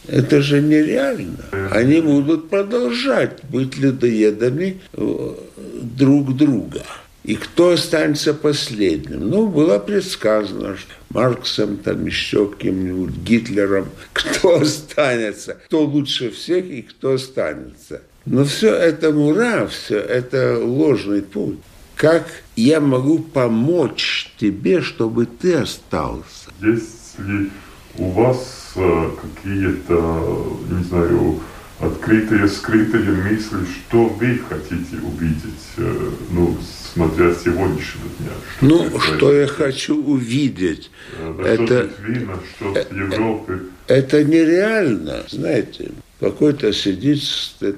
Это 0.07 0.43
же 0.43 0.61
нереально. 0.61 1.45
Они 1.71 2.01
будут 2.01 2.51
продолжать 2.51 3.43
быть 3.45 3.79
людоедами 3.79 4.81
э, 4.93 5.35
друг 5.83 6.37
друга. 6.37 6.83
И 7.23 7.37
кто 7.37 7.71
останется 7.71 8.35
последним? 8.35 9.31
Ну, 9.31 9.47
было 9.47 9.79
предсказано, 9.79 10.77
что 10.77 10.93
Марксом, 11.09 11.79
там 11.79 12.05
еще 12.05 12.53
кем-нибудь, 12.59 13.15
Гитлером, 13.17 13.89
кто 14.13 14.61
останется, 14.61 15.55
кто 15.67 15.85
лучше 15.85 16.31
всех 16.31 16.67
и 16.67 16.83
кто 16.83 17.15
останется. 17.15 18.03
Но 18.27 18.45
все 18.45 18.75
это 18.75 19.13
мура, 19.13 19.67
все 19.67 19.99
это 19.99 20.59
ложный 20.63 21.23
путь. 21.23 21.59
Как 21.95 22.27
я 22.57 22.81
могу 22.81 23.19
помочь 23.19 24.33
тебе, 24.39 24.81
чтобы 24.81 25.27
ты 25.27 25.55
остался? 25.55 26.51
Если 26.61 27.51
у 27.99 28.11
вас 28.11 28.73
э, 28.77 29.11
какие-то, 29.23 30.59
не 30.71 30.85
знаю, 30.85 31.41
открытые, 31.79 32.49
скрытые 32.49 33.11
мысли, 33.11 33.59
что 33.65 34.07
вы 34.07 34.41
хотите 34.49 34.97
увидеть, 35.03 35.65
э, 35.77 36.11
ну, 36.31 36.57
смотря 36.93 37.33
с 37.33 37.43
сегодняшнего 37.43 38.09
дня. 38.19 38.31
Что 38.57 38.67
ну, 38.67 39.01
что 39.01 39.33
я 39.33 39.47
хочу 39.47 40.03
увидеть, 40.03 40.91
да, 41.39 41.49
это... 41.49 41.89
Что 41.89 42.03
видно, 42.03 42.39
что 42.57 42.75
с 42.75 42.93
Европы... 42.93 43.63
Это 43.87 44.25
нереально, 44.25 45.25
знаете. 45.29 45.93
Какой-то 46.25 46.73
сидит 46.73 47.21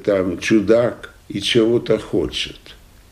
там 0.04 0.38
чудак 0.38 1.10
и 1.28 1.40
чего-то 1.40 1.98
хочет. 1.98 2.60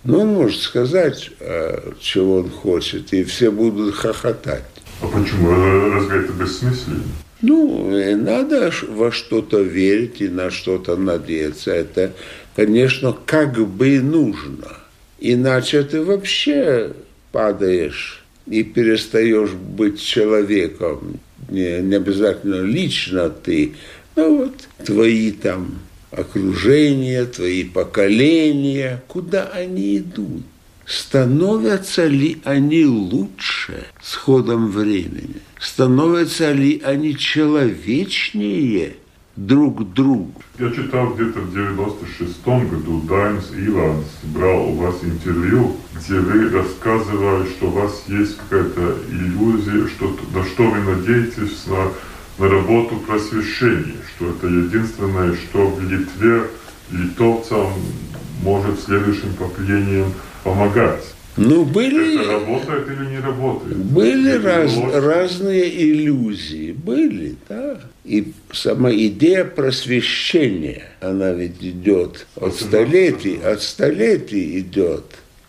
Ну, 0.05 0.21
он 0.21 0.29
может 0.29 0.61
сказать, 0.61 1.29
а, 1.41 1.93
чего 1.99 2.37
он 2.37 2.51
хочет, 2.51 3.13
и 3.13 3.25
все 3.25 3.51
будут 3.51 3.97
хохотать. 3.97 4.63
А 5.01 5.09
почему? 5.09 5.51
Э, 5.51 5.91
разве 5.91 6.21
это 6.21 6.33
бессмысленно? 6.35 7.03
Ну, 7.43 8.17
надо 8.17 8.71
во 8.89 9.11
что-то 9.11 9.61
верить 9.61 10.21
и 10.21 10.29
на 10.29 10.53
что-то 10.53 10.95
надеяться. 10.97 11.73
Это, 11.73 12.13
конечно, 12.55 13.13
как 13.27 13.59
бы 13.59 13.99
нужно. 13.99 14.69
Иначе 15.19 15.83
ты 15.83 16.05
вообще 16.05 16.93
падаешь 17.33 18.23
и 18.47 18.63
перестаешь 18.63 19.51
быть 19.51 20.01
человеком. 20.01 21.19
Не, 21.49 21.81
не 21.81 21.97
обязательно 21.97 22.63
лично 22.63 23.31
ты, 23.31 23.75
но 24.17 24.37
вот 24.37 24.69
твои 24.85 25.33
там 25.33 25.79
окружение, 26.11 27.25
твои 27.25 27.65
поколения, 27.65 29.03
куда 29.09 29.45
они 29.49 29.99
идут? 29.99 30.43
Становятся 30.87 32.07
ли 32.07 32.41
они 32.45 32.85
лучше 32.85 33.87
с 34.03 34.15
ходом 34.15 34.71
времени? 34.71 35.37
Становятся 35.59 36.53
ли 36.53 36.81
они 36.85 37.17
человечнее 37.17 38.97
друг 39.35 39.95
другу? 39.95 40.43
Я 40.59 40.71
читал 40.71 41.15
где-то 41.15 41.41
в 41.41 41.57
96-м 41.57 42.69
году 42.69 43.01
Даймс 43.09 43.47
Иланс 43.57 44.07
брал 44.25 44.69
у 44.69 44.75
вас 44.75 44.97
интервью, 45.03 45.77
где 45.97 46.21
вы 46.21 46.51
рассказывали, 46.51 47.49
что 47.49 47.69
у 47.69 47.71
вас 47.71 48.05
есть 48.09 48.37
какая-то 48.37 48.99
иллюзия, 49.11 49.89
что, 49.89 50.17
на 50.35 50.45
что 50.45 50.65
вы 50.65 50.81
надеетесь 50.81 51.67
на 51.67 51.91
на 52.39 52.49
работу 52.49 52.97
просвещения, 53.07 53.97
что 54.17 54.31
это 54.31 54.47
единственное, 54.47 55.35
что 55.35 55.69
в 55.69 55.83
Литве 55.83 56.43
литовцам 56.91 57.73
может 58.43 58.81
следующим 58.81 59.33
поколениям 59.35 60.13
помогать. 60.43 61.05
Ну, 61.37 61.65
были... 61.65 62.21
Это 62.21 62.33
работает 62.33 62.89
или 62.89 63.07
не 63.07 63.19
работает? 63.19 63.77
Были 63.77 64.33
раз, 64.33 64.73
разные 64.93 65.83
иллюзии, 65.83 66.73
были, 66.73 67.35
да. 67.49 67.81
И 68.05 68.33
сама 68.53 68.93
идея 68.93 69.45
просвещения, 69.45 70.85
она 71.01 71.33
ведь 71.33 71.61
идет 71.61 72.27
от 72.37 72.55
столетий, 72.55 73.41
от 73.43 73.63
столетий 73.63 74.61
идет. 74.61 75.05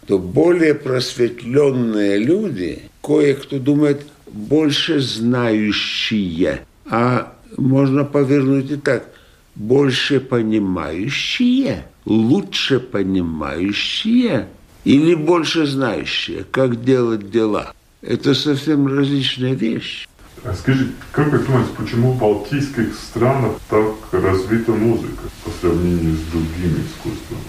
То 0.08 0.17
более 0.17 0.74
просветленные 0.74 2.17
люди, 2.17 2.84
кое-кто 3.04 3.60
думает, 3.60 4.02
больше 4.28 5.00
знающие– 5.00 6.62
а 6.89 7.34
можно 7.58 8.04
повернуть 8.04 8.71
и 8.71 8.76
так. 8.76 9.08
Больше 9.56 10.19
понимающие, 10.19 11.86
лучше 12.06 12.80
понимающие 12.80 14.48
или 14.84 15.15
больше 15.15 15.65
знающие, 15.65 16.45
как 16.52 16.84
делать 16.84 17.32
дела. 17.32 17.74
Это 18.02 18.34
совсем 18.36 18.88
различная 18.88 19.54
вещь. 19.54 20.08
А 20.43 20.54
скажи, 20.54 20.89
как 21.12 21.32
вы 21.32 21.39
думаете, 21.39 21.69
почему 21.76 22.12
в 22.12 22.19
балтийских 22.19 22.93
странах 22.93 23.54
так 23.69 23.95
развита 24.12 24.74
музыка 24.74 25.24
по 25.43 25.50
сравнению 25.60 26.15
с 26.15 26.32
другими 26.32 26.84
искусствами? 26.86 27.41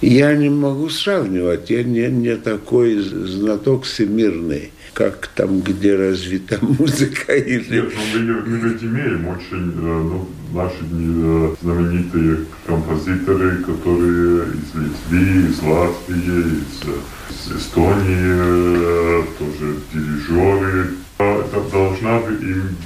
Я 0.00 0.36
не 0.36 0.50
могу 0.50 0.88
сравнивать, 0.90 1.70
я 1.70 1.82
не, 1.82 2.06
не 2.08 2.36
такой 2.36 2.98
знаток 2.98 3.84
всемирный 3.84 4.70
как 4.94 5.26
там, 5.34 5.60
где 5.60 5.96
развита 5.96 6.58
музыка. 6.62 7.34
Или... 7.34 7.80
Нет, 7.80 7.92
ну 7.94 8.20
мы, 8.20 8.40
мы 8.42 8.68
ведь 8.68 8.82
имеем 8.82 9.28
очень, 9.28 9.72
э, 9.72 10.02
ну, 10.02 10.28
наши 10.52 10.76
э, 10.82 11.54
знаменитые 11.60 12.46
композиторы, 12.64 13.56
которые 13.64 14.46
из 14.54 14.74
Литвы, 14.74 15.50
из 15.50 15.62
Латвии, 15.62 16.62
из, 16.62 17.50
из 17.50 17.58
Эстонии, 17.58 19.20
э, 19.20 19.22
тоже 19.38 19.76
дирижеры. 19.92 20.90
А 21.18 21.40
это 21.40 21.70
должна 21.70 22.20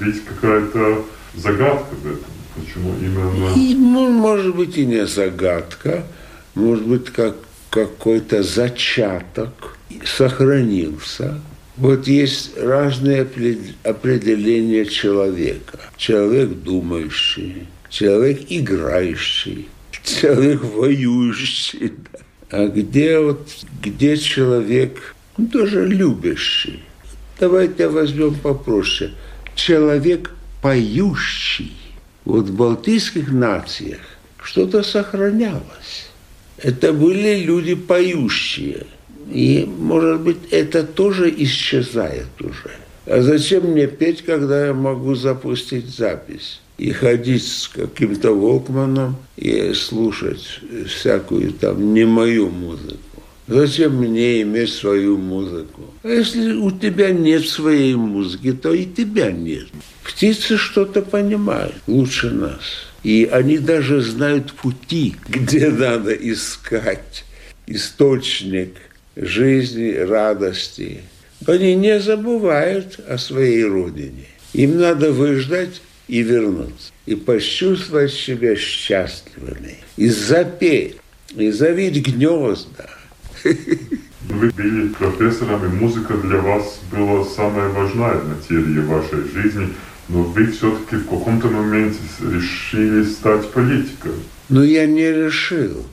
быть 0.00 0.24
какая-то 0.24 1.04
загадка 1.34 1.94
в 1.94 2.06
этом. 2.06 2.32
Почему 2.56 2.94
именно... 3.00 3.54
И, 3.54 3.74
ну, 3.74 4.10
может 4.10 4.56
быть, 4.56 4.76
и 4.76 4.84
не 4.84 5.06
загадка, 5.06 6.04
может 6.54 6.86
быть, 6.86 7.10
как 7.10 7.36
какой-то 7.70 8.42
зачаток 8.42 9.78
сохранился, 10.04 11.40
вот 11.78 12.08
есть 12.08 12.58
разные 12.58 13.22
определения 13.84 14.84
человека. 14.84 15.78
Человек 15.96 16.50
думающий, 16.50 17.68
человек 17.88 18.40
играющий, 18.48 19.68
человек 20.04 20.62
воюющий. 20.62 21.92
Да. 22.12 22.18
А 22.50 22.66
где 22.66 23.20
вот, 23.20 23.48
где 23.82 24.16
человек 24.16 25.14
тоже 25.52 25.86
любящий? 25.86 26.82
Давайте 27.38 27.88
возьмем 27.88 28.34
попроще. 28.34 29.12
Человек 29.54 30.32
поющий. 30.60 31.76
Вот 32.24 32.46
в 32.46 32.56
балтийских 32.56 33.30
нациях 33.30 34.00
что-то 34.42 34.82
сохранялось. 34.82 36.10
Это 36.56 36.92
были 36.92 37.44
люди 37.44 37.74
поющие– 37.74 38.86
и, 39.30 39.66
может 39.66 40.20
быть, 40.20 40.38
это 40.50 40.84
тоже 40.84 41.32
исчезает 41.36 42.28
уже. 42.40 42.70
А 43.06 43.22
зачем 43.22 43.72
мне 43.72 43.86
петь, 43.86 44.22
когда 44.22 44.66
я 44.66 44.74
могу 44.74 45.14
запустить 45.14 45.88
запись? 45.88 46.60
И 46.78 46.92
ходить 46.92 47.46
с 47.46 47.68
каким-то 47.68 48.32
Волкманом 48.32 49.16
и 49.36 49.72
слушать 49.72 50.60
всякую 50.86 51.52
там 51.52 51.92
не 51.92 52.04
мою 52.04 52.50
музыку. 52.50 52.98
Зачем 53.48 53.96
мне 53.96 54.42
иметь 54.42 54.72
свою 54.72 55.16
музыку? 55.16 55.82
А 56.02 56.08
если 56.08 56.52
у 56.52 56.70
тебя 56.70 57.10
нет 57.10 57.48
своей 57.48 57.94
музыки, 57.94 58.52
то 58.52 58.72
и 58.72 58.84
тебя 58.84 59.32
нет. 59.32 59.66
Птицы 60.04 60.56
что-то 60.56 61.02
понимают 61.02 61.74
лучше 61.86 62.30
нас. 62.30 62.60
И 63.02 63.28
они 63.30 63.58
даже 63.58 64.02
знают 64.02 64.52
пути, 64.52 65.16
где 65.28 65.70
надо 65.70 66.12
искать 66.12 67.24
источник– 67.66 68.74
жизни, 69.18 69.92
радости, 69.92 71.02
Они 71.46 71.76
не 71.76 72.00
забывают 72.00 72.98
о 73.08 73.16
своей 73.18 73.64
родине. 73.64 74.26
Им 74.54 74.78
надо 74.78 75.12
выждать 75.12 75.80
и 76.08 76.22
вернуться. 76.22 76.92
И 77.06 77.14
почувствовать 77.14 78.12
себя 78.12 78.56
счастливыми. 78.56 79.76
И 79.96 80.08
запеть, 80.08 80.96
и 81.36 81.50
завить 81.50 82.04
гнезда. 82.04 82.90
Вы 83.44 84.50
были 84.50 84.88
профессором, 84.88 85.64
и 85.64 85.68
музыка 85.68 86.14
для 86.16 86.38
вас 86.38 86.80
была 86.92 87.24
самая 87.24 87.68
важная 87.68 88.20
материя 88.22 88.80
вашей 88.80 89.22
жизни, 89.32 89.68
но 90.08 90.22
вы 90.22 90.46
все-таки 90.48 90.96
в 90.96 91.04
каком-то 91.04 91.48
моменте 91.48 91.98
решили 92.20 93.04
стать 93.04 93.50
политиком. 93.50 94.12
Но 94.48 94.64
я 94.64 94.86
не 94.86 95.10
решил. 95.10 95.86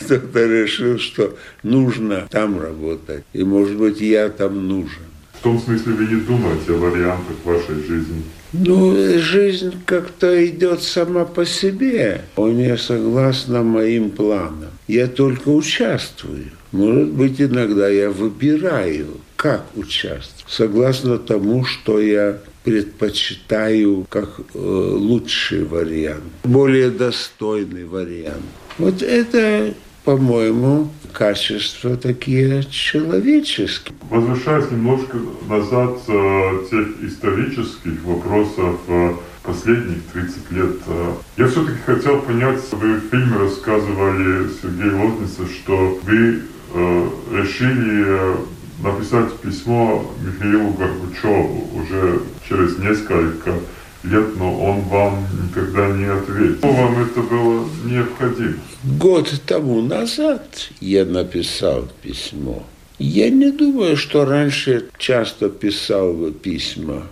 Кто-то 0.00 0.46
решил, 0.46 0.98
что 0.98 1.36
нужно 1.62 2.26
там 2.30 2.60
работать. 2.60 3.24
И, 3.32 3.44
может 3.44 3.76
быть, 3.76 4.00
я 4.00 4.28
там 4.28 4.68
нужен. 4.68 5.04
В 5.34 5.42
том 5.42 5.58
смысле 5.58 5.94
вы 5.94 6.04
не 6.06 6.20
думаете 6.20 6.72
о 6.72 6.78
вариантах 6.78 7.36
вашей 7.44 7.82
жизни? 7.86 8.22
Ну, 8.52 8.94
жизнь 9.18 9.72
как-то 9.86 10.46
идет 10.46 10.82
сама 10.82 11.24
по 11.24 11.46
себе. 11.46 12.22
Он 12.36 12.56
не 12.56 12.76
согласна 12.76 13.62
моим 13.62 14.10
планам. 14.10 14.70
Я 14.88 15.06
только 15.06 15.48
участвую. 15.48 16.50
Может 16.72 17.08
быть, 17.08 17.40
иногда 17.40 17.88
я 17.88 18.10
выбираю, 18.10 19.18
как 19.36 19.64
участвовать, 19.76 20.44
согласно 20.46 21.18
тому, 21.18 21.64
что 21.64 22.00
я 22.00 22.38
предпочитаю 22.64 24.06
как 24.08 24.40
э, 24.40 24.58
лучший 24.58 25.64
вариант, 25.64 26.24
более 26.44 26.90
достойный 26.90 27.84
вариант. 27.84 28.44
Вот 28.80 29.02
это, 29.02 29.74
по-моему, 30.06 30.88
качества 31.12 31.98
такие 31.98 32.64
человеческие. 32.64 33.94
Возвращаясь 34.08 34.70
немножко 34.70 35.18
назад 35.46 35.98
э, 36.08 36.64
тех 36.70 36.88
исторических 37.02 38.02
вопросов 38.04 38.80
э, 38.88 39.12
последних 39.42 40.02
30 40.14 40.50
лет, 40.52 40.76
э, 40.86 41.12
я 41.36 41.46
все-таки 41.48 41.76
хотел 41.84 42.22
понять, 42.22 42.60
вы 42.72 42.94
в 42.94 43.10
фильме 43.10 43.36
рассказывали, 43.36 44.48
Сергей 44.62 44.92
Лозница, 44.92 45.42
что 45.46 46.00
вы 46.02 46.40
э, 46.72 47.08
решили 47.32 48.04
э, 48.06 48.36
написать 48.82 49.36
письмо 49.40 50.10
Михаилу 50.24 50.70
Горбачеву 50.70 51.68
уже 51.74 52.22
через 52.48 52.78
несколько 52.78 53.52
лет, 54.04 54.36
но 54.36 54.58
он 54.58 54.80
вам 54.82 55.26
никогда 55.42 55.88
не 55.88 56.06
ответил. 56.06 56.56
Вам 56.62 57.02
это 57.02 57.20
было 57.20 57.68
необходимо? 57.84 58.54
Год 58.82 59.30
тому 59.46 59.82
назад 59.82 60.70
я 60.80 61.04
написал 61.04 61.88
письмо. 62.02 62.64
Я 62.98 63.28
не 63.28 63.50
думаю, 63.50 63.96
что 63.96 64.24
раньше 64.24 64.88
часто 64.98 65.50
писал 65.50 66.30
письма 66.30 67.06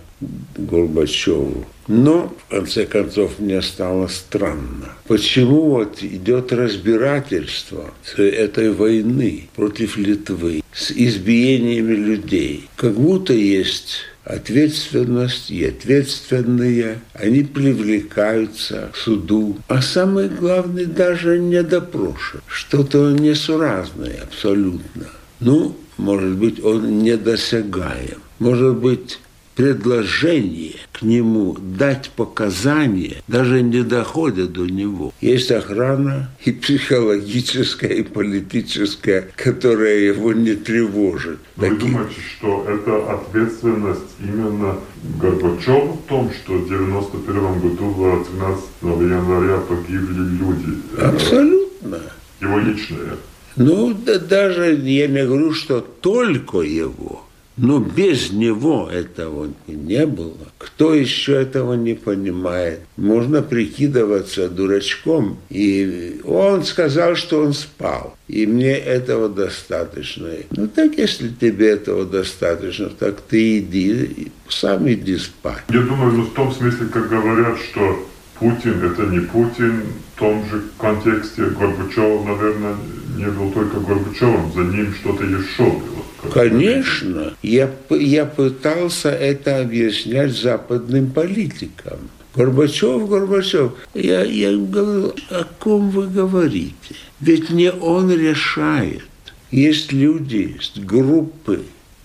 Горбачеву. 0.57 1.65
Но, 1.87 2.33
в 2.47 2.51
конце 2.51 2.85
концов, 2.85 3.39
мне 3.39 3.61
стало 3.61 4.07
странно. 4.07 4.93
Почему 5.07 5.69
вот 5.69 6.03
идет 6.03 6.51
разбирательство 6.53 7.93
этой 8.17 8.71
войны 8.71 9.49
против 9.55 9.97
Литвы 9.97 10.61
с 10.73 10.91
избиениями 10.91 11.93
людей? 11.93 12.67
Как 12.75 12.93
будто 12.93 13.33
есть 13.33 14.01
ответственность 14.29 15.49
и 15.49 15.65
ответственные, 15.65 16.99
они 17.13 17.43
привлекаются 17.43 18.89
к 18.93 18.95
суду. 18.95 19.57
А 19.67 19.81
самое 19.81 20.29
главное, 20.29 20.85
даже 20.85 21.39
не 21.39 21.63
допрошен. 21.63 22.41
Что-то 22.47 23.11
несуразное 23.11 24.21
абсолютно. 24.21 25.07
Ну, 25.39 25.75
может 25.97 26.35
быть, 26.35 26.63
он 26.63 26.99
недосягаем. 26.99 28.21
Может 28.37 28.77
быть, 28.77 29.19
предложение 29.59 30.75
к 30.93 31.01
нему 31.01 31.57
дать 31.59 32.11
показания 32.11 33.17
даже 33.27 33.61
не 33.61 33.83
доходят 33.83 34.53
до 34.53 34.65
него. 34.65 35.11
Есть 35.19 35.51
охрана 35.51 36.29
и 36.45 36.53
психологическая, 36.53 37.91
и 37.91 38.03
политическая, 38.03 39.27
которая 39.35 39.97
его 39.97 40.31
не 40.31 40.55
тревожит. 40.55 41.39
Вы 41.57 41.71
Такие... 41.71 41.91
думаете, 41.91 42.15
что 42.37 42.65
это 42.69 43.13
ответственность 43.15 44.15
именно 44.23 44.77
Горбачева 45.21 45.91
в 45.91 46.07
том, 46.07 46.31
что 46.31 46.53
в 46.53 46.69
91 46.69 47.59
году 47.59 48.25
13 48.29 48.63
января 48.81 49.57
погибли 49.57 50.37
люди? 50.39 50.77
Абсолютно. 51.01 51.99
Его 52.39 52.59
личное? 52.59 53.17
Ну, 53.57 53.93
да, 53.93 54.19
даже 54.19 54.73
я 54.73 55.07
не 55.07 55.25
говорю, 55.25 55.51
что 55.51 55.81
только 55.81 56.59
его. 56.59 57.25
Но 57.61 57.79
без 57.79 58.31
него 58.31 58.89
этого 58.89 59.49
не 59.67 60.05
было. 60.05 60.47
Кто 60.57 60.93
еще 60.93 61.33
этого 61.33 61.73
не 61.73 61.93
понимает? 61.93 62.79
Можно 62.95 63.41
прикидываться 63.41 64.47
дурачком. 64.49 65.37
И 65.49 66.21
он 66.23 66.63
сказал, 66.63 67.15
что 67.15 67.43
он 67.43 67.53
спал. 67.53 68.15
И 68.29 68.45
мне 68.45 68.73
этого 68.73 69.27
достаточно. 69.27 70.29
Ну 70.51 70.67
так, 70.67 70.97
если 70.97 71.27
тебе 71.29 71.71
этого 71.71 72.05
достаточно, 72.05 72.89
так 72.89 73.19
ты 73.21 73.59
иди, 73.59 74.31
сам 74.47 74.89
иди 74.89 75.17
спать. 75.17 75.63
Я 75.69 75.81
думаю, 75.81 76.13
ну 76.13 76.23
в 76.23 76.33
том 76.33 76.53
смысле, 76.53 76.87
как 76.87 77.09
говорят, 77.09 77.57
что 77.59 78.05
Путин 78.39 78.81
это 78.85 79.03
не 79.07 79.19
Путин, 79.19 79.83
в 80.15 80.19
том 80.19 80.45
же 80.49 80.63
контексте 80.77 81.43
Горбачев, 81.43 82.25
наверное, 82.25 82.77
не 83.17 83.25
был 83.25 83.51
только 83.51 83.81
Горбачевым, 83.81 84.53
за 84.53 84.61
ним 84.61 84.93
что-то 84.93 85.25
еще 85.25 85.63
было. 85.63 85.98
Конечно, 86.33 87.33
я, 87.41 87.71
я 87.89 88.25
пытался 88.25 89.09
это 89.09 89.61
объяснять 89.61 90.37
западным 90.37 91.11
политикам. 91.11 92.09
Горбачев, 92.35 93.07
Горбачев. 93.09 93.71
Я, 93.93 94.23
я 94.23 94.55
говорю, 94.55 95.13
о 95.29 95.43
ком 95.59 95.89
вы 95.89 96.07
говорите? 96.07 96.95
Ведь 97.19 97.49
не 97.49 97.71
он 97.71 98.11
решает. 98.11 99.03
Есть 99.51 99.91
люди, 99.91 100.55
есть 100.55 100.79
группы, 100.83 101.63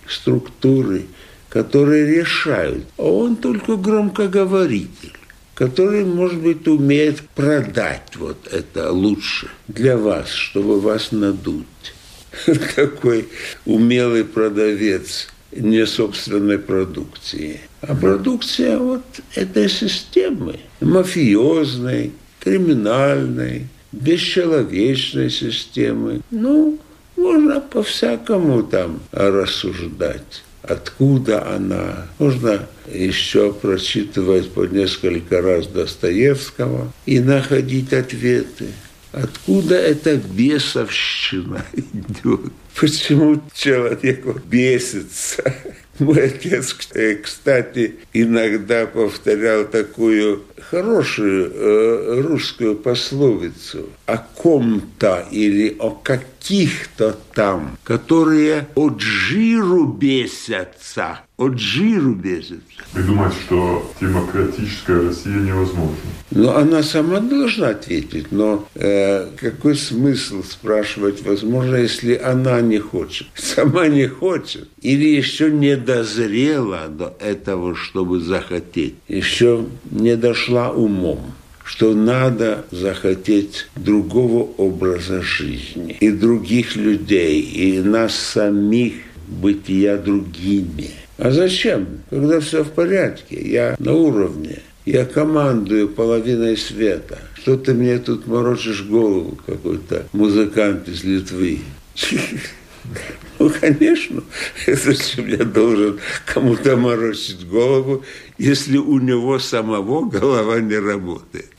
структуры, 0.09 1.03
которые 1.49 2.21
решают, 2.21 2.85
а 2.97 3.03
он 3.03 3.37
только 3.37 3.77
громкоговоритель 3.77 5.13
который, 5.55 6.05
может 6.05 6.41
быть, 6.41 6.67
умеет 6.67 7.23
продать 7.35 8.17
вот 8.17 8.49
это 8.51 8.91
лучше 8.91 9.49
для 9.69 9.97
вас, 9.97 10.29
чтобы 10.31 10.81
вас 10.81 11.13
надуть. 11.13 11.94
Такой 12.77 13.29
умелый 13.65 14.25
продавец 14.25 15.29
не 15.53 15.87
собственной 15.87 16.59
продукции, 16.59 17.61
а 17.81 17.95
продукция 17.95 18.79
вот 18.79 19.05
этой 19.35 19.69
системы, 19.69 20.59
мафиозной, 20.81 22.13
криминальной, 22.41 23.69
бесчеловечной 23.93 25.31
системы. 25.31 26.23
Ну, 26.31 26.79
можно 27.17 27.61
по-всякому 27.61 28.65
там 28.65 29.01
рассуждать 29.13 30.43
откуда 30.67 31.47
она. 31.55 32.07
Можно 32.19 32.67
еще 32.93 33.53
прочитывать 33.53 34.51
по 34.51 34.65
несколько 34.65 35.43
раз 35.43 35.67
Достоевского 35.67 36.93
и 37.07 37.21
находить 37.21 37.93
ответы. 37.93 38.67
Откуда 39.15 39.77
эта 39.77 40.17
бесовщина 40.17 41.65
идет? 41.73 42.53
Почему 42.75 43.41
человек 43.55 44.25
бесится? 44.47 45.55
Мой 46.01 46.25
отец, 46.25 46.77
кстати, 47.23 47.95
иногда 48.13 48.87
повторял 48.87 49.65
такую 49.67 50.43
хорошую 50.71 51.51
э, 51.53 52.21
русскую 52.23 52.77
пословицу 52.77 53.87
о 54.07 54.19
ком-то 54.19 55.27
или 55.31 55.77
о 55.79 55.91
каких-то 55.91 57.17
там, 57.35 57.79
которые 57.85 58.69
от 58.75 59.01
жиру 59.01 59.87
бесятся, 59.87 61.21
от 61.37 61.59
жиру 61.59 62.15
бесятся. 62.15 62.63
Вы 62.93 63.03
думаете, 63.03 63.37
что 63.47 63.93
демократическая 64.01 65.03
Россия 65.03 65.35
невозможна? 65.35 65.97
Ну, 66.31 66.51
она 66.51 66.83
сама 66.83 67.21
должна 67.21 67.69
ответить, 67.69 68.31
но 68.31 68.67
э, 68.75 69.29
какой 69.37 69.77
смысл 69.77 70.43
спрашивать 70.43 71.23
возможно, 71.23 71.77
если 71.77 72.15
она 72.15 72.61
не 72.61 72.79
хочет? 72.79 73.27
Сама 73.35 73.89
не 73.89 74.07
хочет 74.07 74.69
или 74.81 75.17
еще 75.17 75.51
не 75.51 75.77
дозрела 75.77 76.89
до 76.89 77.17
этого, 77.19 77.75
чтобы 77.75 78.21
захотеть, 78.21 78.95
еще 79.09 79.65
не 79.91 80.17
дошла 80.55 80.71
умом 80.71 81.21
что 81.67 81.95
надо 81.95 82.67
захотеть 82.71 83.69
другого 83.75 84.51
образа 84.59 85.23
жизни 85.23 85.97
и 85.99 86.11
других 86.11 86.77
людей, 86.77 87.41
и 87.41 87.81
нас 87.81 88.15
самих 88.15 88.93
бытия 89.27 89.97
другими. 89.97 90.91
А 91.17 91.31
зачем? 91.31 91.87
Когда 92.11 92.41
все 92.41 92.65
в 92.65 92.71
порядке, 92.71 93.41
я 93.41 93.77
на 93.79 93.95
уровне, 93.95 94.59
я 94.85 95.07
командую 95.07 95.89
половиной 95.89 96.59
света. 96.59 97.19
Что 97.39 97.57
ты 97.57 97.73
мне 97.73 97.99
тут 97.99 98.27
морочишь 98.27 98.83
голову, 98.83 99.39
какой-то 99.47 100.05
музыкант 100.13 100.87
из 100.87 101.03
Литвы? 101.03 101.61
Ну, 103.39 103.51
конечно, 103.61 104.23
зачем 104.67 105.27
я 105.27 105.45
должен 105.45 105.99
кому-то 106.25 106.77
морочить 106.77 107.47
голову, 107.47 108.05
если 108.39 108.79
у 108.79 108.99
него 109.01 109.39
самого 109.39 110.09
голова 110.09 110.61
не 110.61 110.77
работает. 110.77 111.51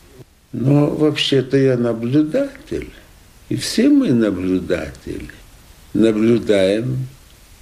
Но 0.51 0.87
вообще-то 0.87 1.57
я 1.57 1.77
наблюдатель. 1.77 2.89
И 3.49 3.55
все 3.57 3.89
мы 3.89 4.11
наблюдатели. 4.13 5.29
Наблюдаем, 5.93 7.07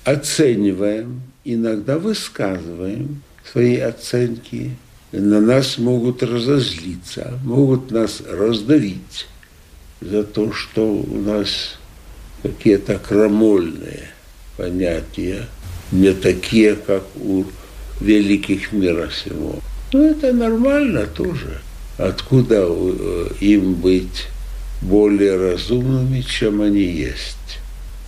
оцениваем, 0.04 1.22
иногда 1.44 1.98
высказываем 1.98 3.22
свои 3.52 3.78
оценки. 3.78 4.78
На 5.12 5.42
нас 5.42 5.78
могут 5.78 6.24
разозлиться, 6.24 7.40
могут 7.44 7.92
нас 7.92 8.22
раздавить 8.28 9.28
за 10.02 10.24
то, 10.24 10.52
что 10.52 10.88
у 10.88 11.18
нас 11.20 11.78
какие-то 12.44 13.00
крамольные 13.00 14.10
понятия, 14.58 15.48
не 15.92 16.14
такие, 16.14 16.76
как 16.76 17.04
у 17.16 17.46
великих 18.00 18.72
мира 18.72 19.10
сего. 19.10 19.60
Но 19.92 20.04
это 20.04 20.34
нормально 20.34 21.08
тоже. 21.08 21.62
Откуда 21.98 22.66
э, 22.68 23.28
им 23.40 23.76
быть 23.76 24.28
более 24.82 25.38
разумными, 25.38 26.22
чем 26.22 26.62
они 26.62 26.82
есть? 26.82 27.60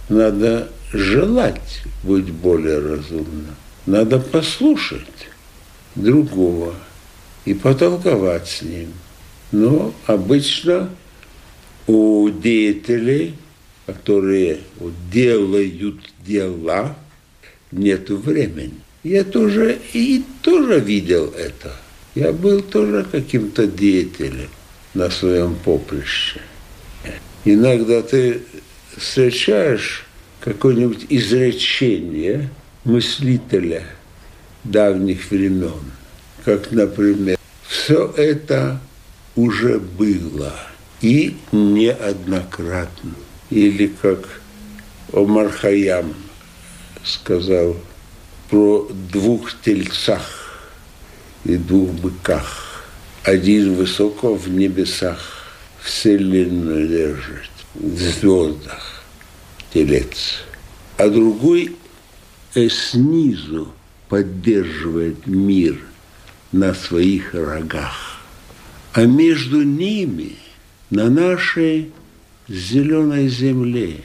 Надо 0.09 0.69
желать 0.91 1.83
быть 2.03 2.31
более 2.31 2.79
разумным. 2.79 3.55
Надо 3.86 4.19
послушать 4.19 5.29
другого 5.95 6.73
и 7.45 7.53
потолковать 7.53 8.47
с 8.47 8.61
ним. 8.61 8.89
Но 9.51 9.93
обычно 10.07 10.89
у 11.88 12.29
деятелей, 12.29 13.36
которые 13.86 14.59
делают 15.11 15.99
дела, 16.25 16.95
нет 17.71 18.09
времени. 18.09 18.73
Я 19.03 19.23
тоже 19.23 19.79
и 19.93 20.23
тоже 20.41 20.79
видел 20.79 21.33
это. 21.38 21.75
Я 22.15 22.31
был 22.31 22.61
тоже 22.61 23.05
каким-то 23.11 23.67
деятелем 23.67 24.49
на 24.93 25.09
своем 25.09 25.55
поприще. 25.55 26.41
Иногда 27.43 28.01
ты 28.01 28.41
встречаешь 28.97 30.05
какое-нибудь 30.39 31.05
изречение 31.09 32.49
мыслителя 32.86 33.83
давних 34.63 35.29
времен, 35.29 35.91
как, 36.43 36.71
например, 36.71 37.38
все 37.67 38.11
это 38.17 38.79
уже 39.36 39.79
было 39.79 40.53
и 41.01 41.36
неоднократно. 41.51 43.13
Или 43.49 43.87
как 43.87 44.41
Омар 45.13 45.49
Хаям 45.49 46.13
сказал 47.03 47.77
про 48.49 48.89
двух 49.11 49.53
тельцах 49.61 50.67
и 51.43 51.55
двух 51.57 51.91
быках. 51.91 52.83
Один 53.23 53.75
высоко 53.75 54.35
в 54.35 54.49
небесах, 54.49 55.19
вселенную 55.81 56.87
лежит, 56.87 57.49
в 57.75 57.97
звездах 57.97 59.03
телец, 59.73 60.43
а 60.97 61.09
другой 61.09 61.75
снизу 62.53 63.73
поддерживает 64.09 65.27
мир 65.27 65.79
на 66.51 66.73
своих 66.73 67.33
рогах. 67.33 68.21
А 68.93 69.05
между 69.05 69.61
ними, 69.63 70.37
на 70.89 71.09
нашей 71.09 71.91
зеленой 72.47 73.27
земле, 73.27 74.01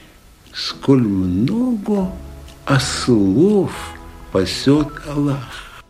сколь 0.53 1.01
много 1.01 2.11
ослов 2.65 3.71
пасет 4.31 4.87
Аллах. 5.07 5.83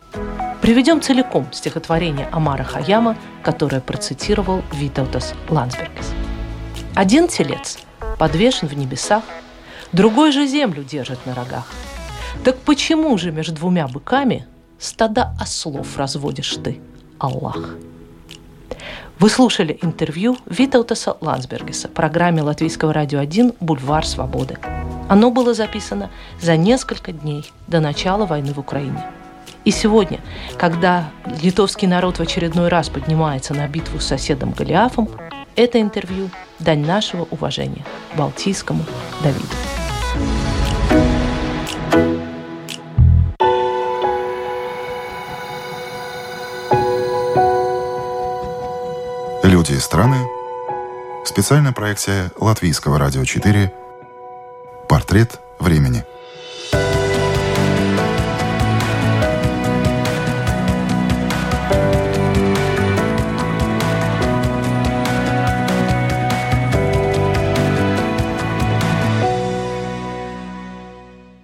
Приведем 0.60 1.00
целиком 1.00 1.48
стихотворение 1.52 2.28
Амара 2.32 2.64
Хаяма, 2.64 3.16
которое 3.42 3.80
процитировал 3.80 4.62
Витаутас 4.72 5.34
Лансбергес. 5.48 6.12
Один 6.94 7.28
телец 7.28 7.78
подвешен 8.18 8.68
в 8.68 8.74
небесах– 8.74 9.24
Другой 9.92 10.32
же 10.32 10.46
землю 10.46 10.82
держит 10.82 11.26
на 11.26 11.34
рогах. 11.34 11.66
Так 12.44 12.58
почему 12.60 13.16
же 13.18 13.30
между 13.30 13.54
двумя 13.54 13.86
быками 13.86 14.46
стада 14.78 15.34
ослов 15.38 15.98
разводишь 15.98 16.56
ты, 16.64 16.80
Аллах? 17.18 17.76
Вы 19.22 19.30
слушали 19.30 19.78
интервью 19.82 20.36
Витаутаса 20.46 21.16
Лансбергеса 21.20 21.86
в 21.86 21.92
программе 21.92 22.42
Латвийского 22.42 22.92
радио 22.92 23.20
1 23.20 23.52
«Бульвар 23.60 24.04
свободы». 24.04 24.58
Оно 25.08 25.30
было 25.30 25.54
записано 25.54 26.10
за 26.40 26.56
несколько 26.56 27.12
дней 27.12 27.48
до 27.68 27.78
начала 27.78 28.26
войны 28.26 28.52
в 28.52 28.58
Украине. 28.58 29.00
И 29.64 29.70
сегодня, 29.70 30.18
когда 30.58 31.08
литовский 31.40 31.86
народ 31.86 32.18
в 32.18 32.20
очередной 32.20 32.66
раз 32.66 32.88
поднимается 32.88 33.54
на 33.54 33.68
битву 33.68 34.00
с 34.00 34.06
соседом 34.06 34.50
Голиафом, 34.50 35.08
это 35.54 35.80
интервью– 35.80 36.28
дань 36.58 36.84
нашего 36.84 37.22
уважения 37.30 37.84
Балтийскому 38.16 38.84
Давиду. 39.22 39.46
Люди 49.62 49.78
страны. 49.78 50.16
Специальная 51.24 51.70
проекция 51.70 52.32
Латвийского 52.36 52.98
радио 52.98 53.24
4. 53.24 53.72
Портрет 54.88 55.38
времени. 55.60 56.04